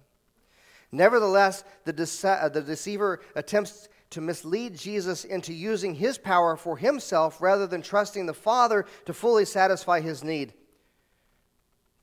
Nevertheless, 0.94 1.64
the, 1.84 1.92
dece- 1.92 2.42
uh, 2.42 2.48
the 2.48 2.62
deceiver 2.62 3.20
attempts 3.34 3.88
to 4.10 4.20
mislead 4.20 4.76
Jesus 4.76 5.24
into 5.24 5.52
using 5.52 5.94
his 5.94 6.18
power 6.18 6.56
for 6.56 6.76
himself 6.76 7.42
rather 7.42 7.66
than 7.66 7.82
trusting 7.82 8.26
the 8.26 8.34
Father 8.34 8.86
to 9.06 9.12
fully 9.12 9.44
satisfy 9.44 10.00
his 10.00 10.22
need. 10.22 10.54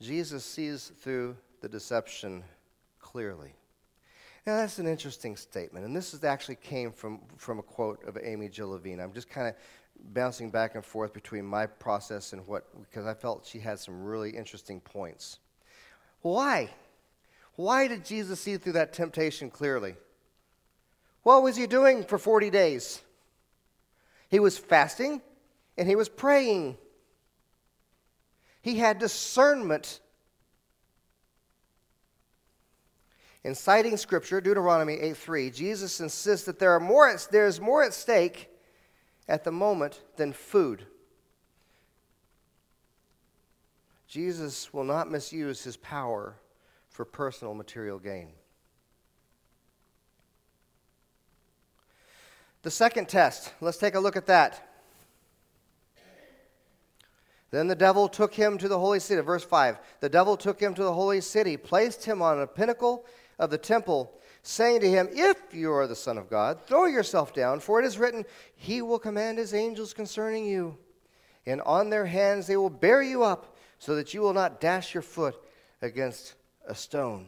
Jesus 0.00 0.44
sees 0.44 0.92
through 1.00 1.36
the 1.62 1.68
deception 1.68 2.44
clearly. 2.98 3.54
Now, 4.46 4.56
that's 4.56 4.78
an 4.78 4.88
interesting 4.88 5.36
statement, 5.36 5.86
and 5.86 5.94
this 5.94 6.12
is 6.12 6.24
actually 6.24 6.56
came 6.56 6.90
from, 6.90 7.20
from 7.36 7.60
a 7.60 7.62
quote 7.62 8.04
of 8.04 8.18
Amy 8.20 8.48
Jill 8.48 8.70
Levine. 8.70 9.00
I'm 9.00 9.12
just 9.12 9.30
kind 9.30 9.46
of 9.46 9.54
bouncing 10.12 10.50
back 10.50 10.74
and 10.74 10.84
forth 10.84 11.14
between 11.14 11.46
my 11.46 11.64
process 11.64 12.32
and 12.32 12.44
what, 12.46 12.66
because 12.90 13.06
I 13.06 13.14
felt 13.14 13.46
she 13.46 13.60
had 13.60 13.78
some 13.78 14.02
really 14.02 14.30
interesting 14.30 14.80
points. 14.80 15.38
Why? 16.22 16.70
Why 17.56 17.88
did 17.88 18.04
Jesus 18.04 18.40
see 18.40 18.56
through 18.56 18.72
that 18.72 18.92
temptation 18.92 19.50
clearly? 19.50 19.94
What 21.22 21.42
was 21.42 21.56
he 21.56 21.66
doing 21.66 22.04
for 22.04 22.18
40 22.18 22.50
days? 22.50 23.02
He 24.28 24.40
was 24.40 24.58
fasting 24.58 25.20
and 25.76 25.86
he 25.86 25.96
was 25.96 26.08
praying. 26.08 26.78
He 28.62 28.78
had 28.78 28.98
discernment 28.98 30.00
In 33.44 33.54
citing 33.56 33.96
Scripture, 33.96 34.40
Deuteronomy 34.40 34.98
8:3, 34.98 35.50
Jesus 35.50 36.00
insists 36.00 36.46
that 36.46 36.58
there, 36.60 36.72
are 36.72 36.80
more, 36.80 37.16
there 37.30 37.46
is 37.46 37.60
more 37.60 37.82
at 37.82 37.92
stake 37.92 38.48
at 39.26 39.42
the 39.42 39.50
moment 39.50 40.00
than 40.16 40.32
food. 40.32 40.86
Jesus 44.06 44.72
will 44.72 44.84
not 44.84 45.10
misuse 45.10 45.64
his 45.64 45.76
power 45.76 46.36
for 46.92 47.04
personal 47.04 47.54
material 47.54 47.98
gain. 47.98 48.28
The 52.62 52.70
second 52.70 53.08
test, 53.08 53.52
let's 53.60 53.78
take 53.78 53.96
a 53.96 54.00
look 54.00 54.16
at 54.16 54.26
that. 54.26 54.68
Then 57.50 57.66
the 57.66 57.74
devil 57.74 58.08
took 58.08 58.32
him 58.32 58.56
to 58.58 58.68
the 58.68 58.78
holy 58.78 59.00
city. 59.00 59.20
Verse 59.20 59.44
5. 59.44 59.78
The 60.00 60.08
devil 60.08 60.36
took 60.36 60.60
him 60.60 60.74
to 60.74 60.82
the 60.82 60.92
holy 60.92 61.20
city, 61.20 61.56
placed 61.56 62.04
him 62.04 62.22
on 62.22 62.40
a 62.40 62.46
pinnacle 62.46 63.04
of 63.38 63.50
the 63.50 63.58
temple, 63.58 64.18
saying 64.42 64.80
to 64.80 64.88
him, 64.88 65.08
If 65.12 65.36
you 65.52 65.72
are 65.72 65.86
the 65.86 65.96
Son 65.96 66.16
of 66.16 66.30
God, 66.30 66.60
throw 66.66 66.86
yourself 66.86 67.34
down, 67.34 67.60
for 67.60 67.80
it 67.80 67.84
is 67.84 67.98
written, 67.98 68.24
He 68.54 68.80
will 68.80 68.98
command 68.98 69.38
His 69.38 69.52
angels 69.52 69.92
concerning 69.92 70.46
you, 70.46 70.78
and 71.44 71.60
on 71.62 71.90
their 71.90 72.06
hands 72.06 72.46
they 72.46 72.56
will 72.56 72.70
bear 72.70 73.02
you 73.02 73.22
up, 73.22 73.56
so 73.78 73.96
that 73.96 74.14
you 74.14 74.20
will 74.20 74.32
not 74.32 74.60
dash 74.60 74.94
your 74.94 75.02
foot 75.02 75.34
against 75.82 76.34
a 76.66 76.74
stone. 76.74 77.26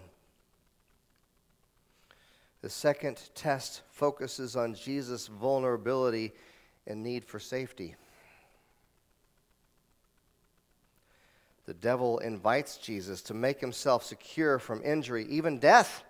The 2.63 2.71
second 2.71 3.21
test 3.35 3.83
focuses 3.91 4.57
on 4.57 4.75
Jesus' 4.75 5.27
vulnerability 5.27 6.33
and 6.87 7.03
need 7.03 7.25
for 7.25 7.39
safety. 7.39 7.95
The 11.67 11.75
devil 11.75 12.19
invites 12.19 12.77
Jesus 12.77 13.23
to 13.23 13.35
make 13.35 13.61
himself 13.61 14.05
secure 14.05 14.59
from 14.59 14.83
injury, 14.83 15.27
even 15.29 15.59
death. 15.59 16.05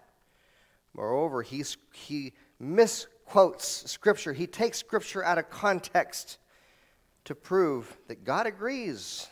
Moreover, 0.94 1.42
he, 1.42 1.64
he 1.92 2.32
misquotes 2.58 3.90
Scripture. 3.90 4.32
He 4.32 4.46
takes 4.46 4.78
Scripture 4.78 5.24
out 5.24 5.38
of 5.38 5.50
context 5.50 6.38
to 7.24 7.34
prove 7.34 7.96
that 8.08 8.24
God 8.24 8.46
agrees. 8.46 9.28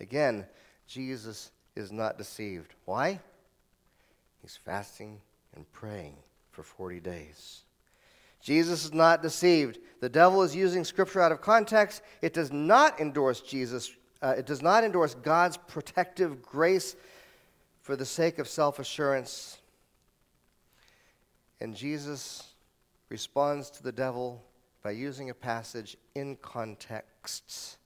Again, 0.00 0.46
Jesus 0.86 1.50
is 1.76 1.90
not 1.90 2.18
deceived. 2.18 2.74
Why? 2.84 3.20
He's 4.42 4.56
fasting 4.56 5.20
and 5.54 5.70
praying 5.72 6.16
for 6.50 6.62
40 6.62 7.00
days. 7.00 7.62
Jesus 8.40 8.84
is 8.84 8.92
not 8.92 9.22
deceived. 9.22 9.78
The 10.00 10.08
devil 10.08 10.42
is 10.42 10.54
using 10.54 10.84
scripture 10.84 11.22
out 11.22 11.32
of 11.32 11.40
context. 11.40 12.02
It 12.20 12.34
does 12.34 12.52
not 12.52 13.00
endorse 13.00 13.40
Jesus, 13.40 13.90
uh, 14.22 14.34
it 14.36 14.44
does 14.44 14.60
not 14.60 14.84
endorse 14.84 15.14
God's 15.14 15.56
protective 15.56 16.42
grace 16.42 16.94
for 17.80 17.96
the 17.96 18.04
sake 18.04 18.38
of 18.38 18.46
self 18.46 18.78
assurance. 18.78 19.58
And 21.60 21.74
Jesus 21.74 22.52
responds 23.08 23.70
to 23.70 23.82
the 23.82 23.92
devil 23.92 24.44
by 24.82 24.90
using 24.90 25.30
a 25.30 25.34
passage 25.34 25.96
in 26.14 26.36
context. 26.36 27.78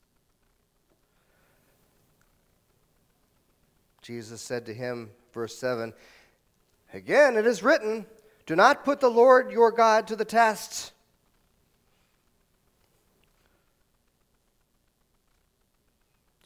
Jesus 4.08 4.40
said 4.40 4.64
to 4.64 4.72
him, 4.72 5.10
verse 5.34 5.54
7, 5.58 5.92
Again, 6.94 7.36
it 7.36 7.46
is 7.46 7.62
written, 7.62 8.06
do 8.46 8.56
not 8.56 8.82
put 8.82 9.00
the 9.00 9.10
Lord 9.10 9.52
your 9.52 9.70
God 9.70 10.06
to 10.06 10.16
the 10.16 10.24
test. 10.24 10.92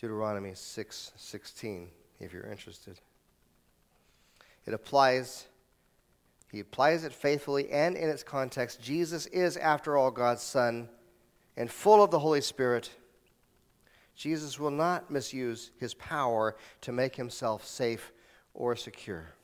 Deuteronomy 0.01 0.55
6 0.57 1.12
16, 1.14 1.88
if 2.18 2.33
you're 2.33 2.51
interested. 2.51 2.98
It 4.66 4.75
applies, 4.75 5.46
he 6.51 6.59
applies 6.59 7.05
it 7.05 7.12
faithfully 7.12 7.70
and 7.70 7.96
in 7.96 8.09
its 8.09 8.25
context. 8.25 8.83
Jesus 8.83 9.27
is, 9.27 9.57
after 9.57 9.96
all, 9.96 10.11
God's 10.11 10.42
Son 10.42 10.88
and 11.57 11.70
full 11.70 12.03
of 12.03 12.11
the 12.11 12.18
Holy 12.18 12.40
Spirit. 12.40 12.90
Jesus 14.14 14.59
will 14.59 14.70
not 14.70 15.11
misuse 15.11 15.70
his 15.79 15.94
power 15.94 16.57
to 16.83 16.92
make 16.92 17.16
himself 17.16 17.66
safe 17.66 18.12
or 18.55 18.77
secure. 18.77 19.35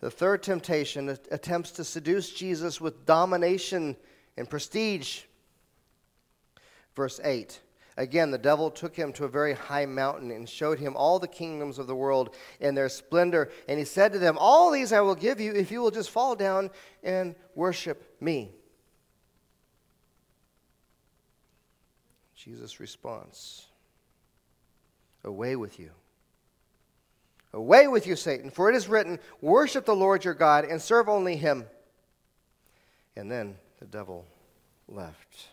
The 0.00 0.10
third 0.10 0.42
temptation 0.42 1.08
attempts 1.30 1.72
to 1.72 1.84
seduce 1.84 2.30
Jesus 2.30 2.80
with 2.80 3.04
domination 3.04 3.96
and 4.36 4.48
prestige. 4.48 5.22
Verse 6.94 7.20
8. 7.22 7.60
Again, 7.96 8.30
the 8.30 8.38
devil 8.38 8.70
took 8.70 8.94
him 8.94 9.12
to 9.14 9.24
a 9.24 9.28
very 9.28 9.54
high 9.54 9.84
mountain 9.84 10.30
and 10.30 10.48
showed 10.48 10.78
him 10.78 10.94
all 10.96 11.18
the 11.18 11.26
kingdoms 11.26 11.80
of 11.80 11.88
the 11.88 11.96
world 11.96 12.36
and 12.60 12.76
their 12.76 12.88
splendor. 12.88 13.50
And 13.68 13.76
he 13.76 13.84
said 13.84 14.12
to 14.12 14.20
them, 14.20 14.36
All 14.38 14.70
these 14.70 14.92
I 14.92 15.00
will 15.00 15.16
give 15.16 15.40
you 15.40 15.52
if 15.52 15.72
you 15.72 15.80
will 15.80 15.90
just 15.90 16.10
fall 16.10 16.36
down 16.36 16.70
and 17.02 17.34
worship 17.56 18.14
me. 18.20 18.52
Jesus' 22.38 22.80
response 22.80 23.66
Away 25.24 25.56
with 25.56 25.78
you. 25.78 25.90
Away 27.52 27.88
with 27.88 28.06
you, 28.06 28.14
Satan, 28.14 28.50
for 28.50 28.70
it 28.70 28.76
is 28.76 28.88
written, 28.88 29.18
Worship 29.40 29.84
the 29.84 29.94
Lord 29.94 30.24
your 30.24 30.34
God 30.34 30.64
and 30.64 30.80
serve 30.80 31.08
only 31.08 31.36
him. 31.36 31.64
And 33.16 33.30
then 33.30 33.56
the 33.80 33.86
devil 33.86 34.26
left. 34.86 35.48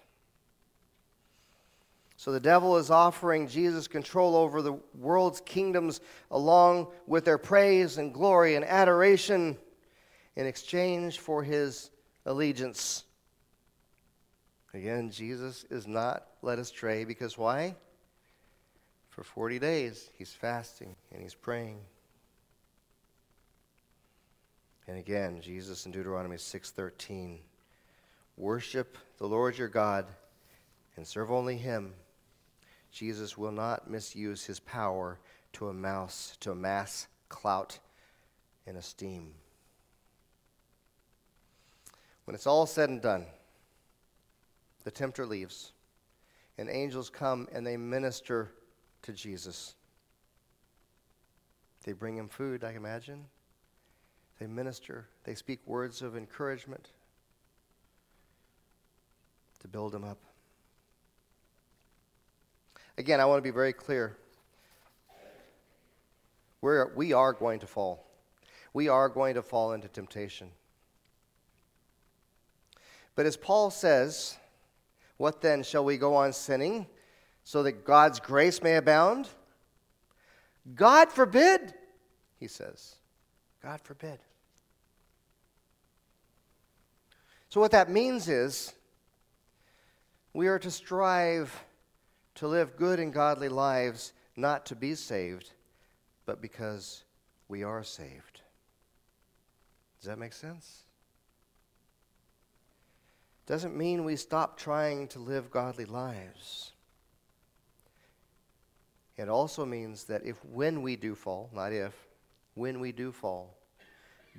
So 2.18 2.32
the 2.32 2.40
devil 2.40 2.78
is 2.78 2.92
offering 2.92 3.48
Jesus 3.48 3.88
control 3.88 4.36
over 4.36 4.62
the 4.62 4.80
world's 4.94 5.42
kingdoms 5.42 6.00
along 6.32 6.88
with 7.08 7.26
their 7.26 7.38
praise 7.38 7.98
and 7.98 8.14
glory 8.14 8.56
and 8.56 8.64
adoration 8.64 9.58
in 10.36 10.46
exchange 10.46 11.20
for 11.20 11.44
his 11.44 11.90
allegiance. 12.26 13.04
Again, 14.74 15.10
Jesus 15.10 15.66
is 15.70 15.88
not 15.88 16.28
led 16.46 16.60
astray 16.60 17.04
because 17.04 17.38
why? 17.38 17.76
For 19.10 19.24
40 19.24 19.60
days 19.60 20.10
he's 20.18 20.32
fasting 20.32 20.96
and 21.12 21.22
he's 21.22 21.34
praying. 21.34 21.80
And 24.88 24.98
again, 24.98 25.42
Jesus 25.42 25.86
in 25.86 25.92
Deuteronomy 25.92 26.38
6:13, 26.38 27.42
worship 28.38 28.98
the 29.18 29.28
Lord 29.28 29.58
your 29.58 29.68
God 29.68 30.08
and 30.96 31.08
serve 31.08 31.32
only 31.32 31.58
him. 31.58 31.96
Jesus 32.92 33.38
will 33.38 33.52
not 33.52 33.90
misuse 33.90 34.46
his 34.46 34.60
power 34.60 35.20
to 35.54 35.70
amass, 35.70 36.38
to 36.42 36.52
amass 36.52 37.08
clout 37.30 37.80
and 38.68 38.78
esteem. 38.78 39.34
When 42.26 42.36
it's 42.36 42.48
all 42.48 42.66
said 42.66 42.90
and 42.90 43.02
done, 43.02 43.26
the 44.84 44.92
tempter 44.92 45.26
leaves, 45.26 45.72
and 46.58 46.70
angels 46.70 47.10
come 47.10 47.48
and 47.52 47.66
they 47.66 47.78
minister 47.78 48.52
to 49.04 49.14
Jesus. 49.14 49.76
They 51.84 51.94
bring 51.94 52.18
him 52.18 52.28
food, 52.28 52.64
I 52.64 52.72
imagine. 52.72 53.26
They 54.40 54.48
minister, 54.48 55.08
they 55.24 55.36
speak 55.36 55.60
words 55.66 56.02
of 56.02 56.18
encouragement 56.18 56.90
to 59.60 59.68
build 59.68 59.96
him 59.96 60.04
up. 60.04 60.18
Again, 62.98 63.20
I 63.20 63.26
want 63.26 63.40
to 63.40 63.44
be 63.44 63.54
very 63.54 63.74
clear. 63.74 64.18
We're, 66.62 66.94
we 66.96 67.14
are 67.14 67.34
going 67.34 67.60
to 67.60 67.68
fall. 67.68 68.06
We 68.74 68.90
are 68.90 69.08
going 69.08 69.36
to 69.36 69.42
fall 69.42 69.74
into 69.74 69.88
temptation. 69.88 70.50
But 73.16 73.26
as 73.26 73.38
Paul 73.38 73.70
says, 73.70 74.38
what 75.18 75.42
then? 75.42 75.64
Shall 75.64 75.86
we 75.86 75.98
go 75.98 76.16
on 76.16 76.34
sinning 76.34 76.88
so 77.44 77.64
that 77.64 77.86
God's 77.86 78.20
grace 78.20 78.62
may 78.62 78.76
abound? 78.76 79.30
God 80.74 81.12
forbid, 81.12 81.74
he 82.40 82.48
says. 82.48 82.96
God 83.62 83.82
forbid. 83.82 84.20
So, 87.50 87.62
what 87.62 87.72
that 87.72 87.90
means 87.90 88.28
is 88.28 88.74
we 90.34 90.48
are 90.48 90.60
to 90.60 90.72
strive 90.72 91.52
to 92.36 92.48
live 92.48 92.76
good 92.76 93.00
and 93.00 93.14
godly 93.14 93.50
lives, 93.50 94.14
not 94.36 94.66
to 94.68 94.76
be 94.76 94.94
saved, 94.94 95.52
but 96.26 96.42
because 96.42 97.04
we 97.48 97.64
are 97.64 97.84
saved. 97.84 98.42
Does 100.00 100.08
that 100.08 100.20
make 100.20 100.34
sense? 100.34 100.84
Doesn't 103.46 103.78
mean 103.78 104.04
we 104.04 104.16
stop 104.16 104.58
trying 104.58 105.08
to 105.10 105.20
live 105.20 105.52
godly 105.52 105.86
lives. 105.86 106.72
It 109.18 109.30
also 109.30 109.66
means 109.66 110.06
that 110.06 110.26
if 110.26 110.44
when 110.46 110.82
we 110.82 110.96
do 110.96 111.16
fall, 111.16 111.50
not 111.54 111.72
if, 111.72 111.94
when 112.56 112.80
we 112.80 112.92
do 112.92 113.12
fall, 113.12 113.56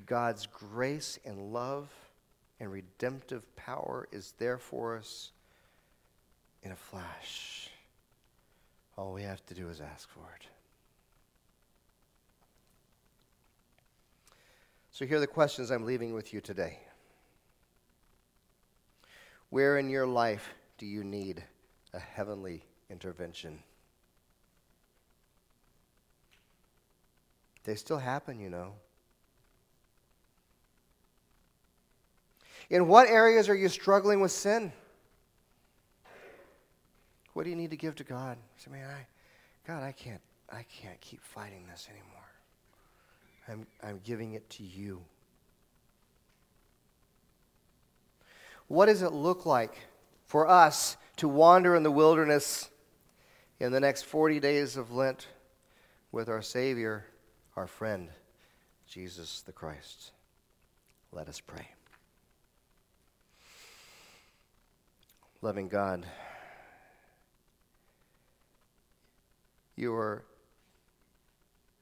God's 0.05 0.47
grace 0.47 1.19
and 1.25 1.53
love 1.53 1.89
and 2.61 2.71
redemptive 2.71 3.55
power 3.57 4.09
is 4.13 4.35
there 4.39 4.59
for 4.59 4.97
us 4.97 5.31
in 6.63 6.73
a 6.73 6.77
flash. 6.77 7.71
All 8.99 9.13
we 9.13 9.23
have 9.23 9.45
to 9.47 9.55
do 9.55 9.69
is 9.69 9.81
ask 9.81 10.11
for 10.11 10.27
it. 10.41 10.47
So, 14.91 15.05
here 15.05 15.19
are 15.19 15.21
the 15.21 15.27
questions 15.27 15.71
I'm 15.71 15.85
leaving 15.85 16.15
with 16.15 16.33
you 16.33 16.41
today. 16.41 16.79
Where 19.51 19.79
in 19.79 19.89
your 19.89 20.07
life 20.07 20.55
do 20.79 20.87
you 20.87 21.05
need 21.05 21.43
a 21.93 21.99
heavenly 21.99 22.63
intervention? 22.91 23.59
They 27.65 27.75
still 27.75 27.99
happen, 27.99 28.39
you 28.39 28.51
know. 28.51 28.75
In 32.71 32.89
what 32.89 33.09
areas 33.09 33.49
are 33.49 33.55
you 33.55 33.69
struggling 33.69 34.21
with 34.21 34.33
sin? 34.33 34.73
What 37.33 37.45
do 37.45 37.51
you 37.51 37.57
need 37.57 37.71
to 37.71 37.77
give 37.77 37.95
to 37.97 38.05
God? 38.05 38.39
Say, 38.57 38.71
man, 38.71 38.89
I, 38.89 39.07
God, 39.67 39.83
I 39.83 39.93
can't, 39.93 40.21
I 40.51 40.65
can't 40.65 41.01
keep 41.01 41.23
fighting 41.23 41.67
this 41.71 41.89
anymore. 41.91 42.07
I'm, 43.49 43.67
I'm 43.89 44.01
giving 44.05 44.33
it 44.33 44.49
to 44.51 44.63
you. 44.63 45.01
What 48.69 48.87
does 48.87 49.03
it 49.03 49.13
look 49.13 49.47
like 49.47 49.77
for 50.25 50.49
us 50.49 50.97
to 51.17 51.29
wander 51.29 51.77
in 51.77 51.83
the 51.83 51.91
wilderness 51.91 52.69
in 53.61 53.73
the 53.73 53.81
next 53.81 54.03
40 54.03 54.41
days 54.41 54.77
of 54.77 54.93
Lent 54.93 55.29
with 56.13 56.29
our 56.29 56.43
Savior, 56.43 57.07
our 57.55 57.67
friend, 57.67 58.09
Jesus 58.89 59.43
the 59.43 59.53
Christ? 59.53 60.13
Let 61.13 61.29
us 61.29 61.41
pray. 61.41 61.69
Loving 65.43 65.69
God, 65.69 66.07
You 69.77 69.95
are 69.95 70.25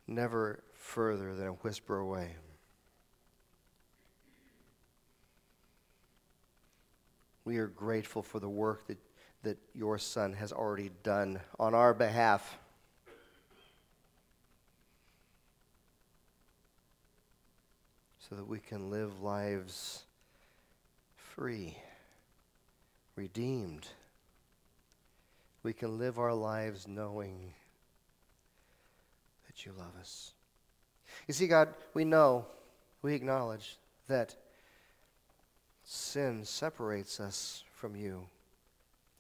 never 0.09 0.65
further 0.75 1.35
than 1.35 1.47
a 1.47 1.53
whisper 1.53 1.99
away. 1.99 2.37
We 7.45 7.59
are 7.59 7.67
grateful 7.67 8.23
for 8.23 8.41
the 8.41 8.49
work 8.49 8.87
that, 8.87 8.99
that 9.43 9.59
your 9.75 9.99
Son 9.99 10.33
has 10.35 10.53
already 10.53 10.91
done 11.03 11.41
on 11.59 11.75
our 11.75 11.93
behalf. 11.93 12.59
So 18.29 18.37
that 18.37 18.49
we 18.49 18.59
can 18.59 18.91
live 18.91 19.21
lives 19.21 20.05
free, 21.17 21.77
redeemed. 23.17 23.87
We 25.63 25.73
can 25.73 25.99
live 25.99 26.19
our 26.19 26.33
lives 26.33 26.89
knowing 26.89 27.53
that 29.47 29.67
you 29.67 29.73
love 29.77 29.93
us. 30.01 30.33
You 31.29 31.35
see, 31.35 31.47
God, 31.47 31.69
we 31.93 32.05
know, 32.05 32.47
we 33.03 33.15
acknowledge 33.15 33.77
that 34.09 34.37
sin 35.85 36.45
separates 36.45 37.21
us 37.21 37.63
from 37.75 37.95
you. 37.95 38.27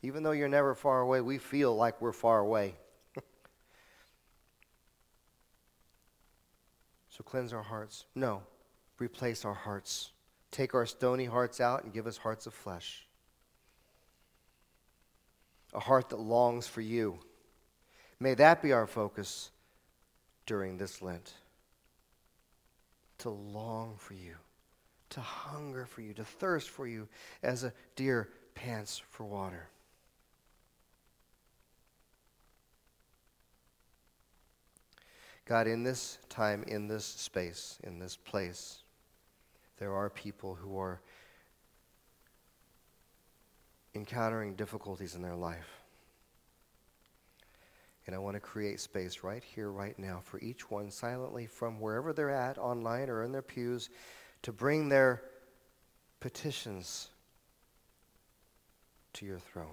Even 0.02 0.22
though 0.22 0.32
you're 0.32 0.48
never 0.48 0.74
far 0.74 1.00
away, 1.00 1.20
we 1.20 1.38
feel 1.38 1.74
like 1.76 2.00
we're 2.00 2.12
far 2.12 2.40
away. 2.40 2.74
so 7.08 7.22
cleanse 7.24 7.52
our 7.52 7.62
hearts. 7.62 8.04
No, 8.14 8.42
replace 8.98 9.44
our 9.44 9.54
hearts. 9.54 10.10
Take 10.50 10.74
our 10.74 10.86
stony 10.86 11.24
hearts 11.24 11.60
out 11.60 11.84
and 11.84 11.92
give 11.92 12.06
us 12.06 12.16
hearts 12.16 12.46
of 12.46 12.54
flesh. 12.54 13.06
A 15.72 15.80
heart 15.80 16.08
that 16.10 16.20
longs 16.20 16.66
for 16.66 16.80
you. 16.80 17.18
May 18.20 18.34
that 18.34 18.62
be 18.62 18.72
our 18.72 18.86
focus 18.86 19.50
during 20.46 20.76
this 20.76 21.02
Lent 21.02 21.32
to 23.18 23.30
long 23.30 23.96
for 23.98 24.14
you, 24.14 24.34
to 25.10 25.20
hunger 25.20 25.86
for 25.86 26.00
you, 26.00 26.12
to 26.14 26.24
thirst 26.24 26.70
for 26.70 26.86
you 26.86 27.08
as 27.42 27.64
a 27.64 27.72
deer 27.96 28.28
pants 28.54 29.00
for 29.10 29.24
water. 29.24 29.68
God, 35.46 35.66
in 35.66 35.82
this 35.82 36.18
time, 36.28 36.64
in 36.66 36.88
this 36.88 37.04
space, 37.04 37.78
in 37.84 37.98
this 37.98 38.16
place, 38.16 38.78
there 39.78 39.92
are 39.92 40.08
people 40.08 40.54
who 40.54 40.78
are 40.78 41.00
encountering 43.94 44.54
difficulties 44.54 45.14
in 45.14 45.22
their 45.22 45.36
life. 45.36 45.82
And 48.06 48.14
I 48.14 48.18
want 48.18 48.34
to 48.34 48.40
create 48.40 48.80
space 48.80 49.22
right 49.22 49.42
here, 49.42 49.70
right 49.70 49.98
now, 49.98 50.20
for 50.22 50.38
each 50.40 50.70
one 50.70 50.90
silently 50.90 51.46
from 51.46 51.80
wherever 51.80 52.12
they're 52.12 52.30
at, 52.30 52.58
online 52.58 53.08
or 53.08 53.22
in 53.22 53.32
their 53.32 53.42
pews, 53.42 53.88
to 54.44 54.52
bring 54.52 54.90
their 54.90 55.22
petitions 56.20 57.08
to 59.14 59.24
your 59.24 59.38
throne. 59.38 59.64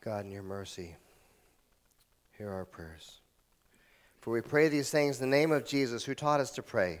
God, 0.00 0.24
in 0.24 0.30
your 0.30 0.42
mercy, 0.42 0.96
hear 2.38 2.50
our 2.50 2.64
prayers. 2.64 3.18
For 4.22 4.30
we 4.30 4.40
pray 4.40 4.68
these 4.68 4.88
things 4.88 5.20
in 5.20 5.30
the 5.30 5.36
name 5.36 5.52
of 5.52 5.66
Jesus, 5.66 6.02
who 6.02 6.14
taught 6.14 6.40
us 6.40 6.52
to 6.52 6.62
pray 6.62 7.00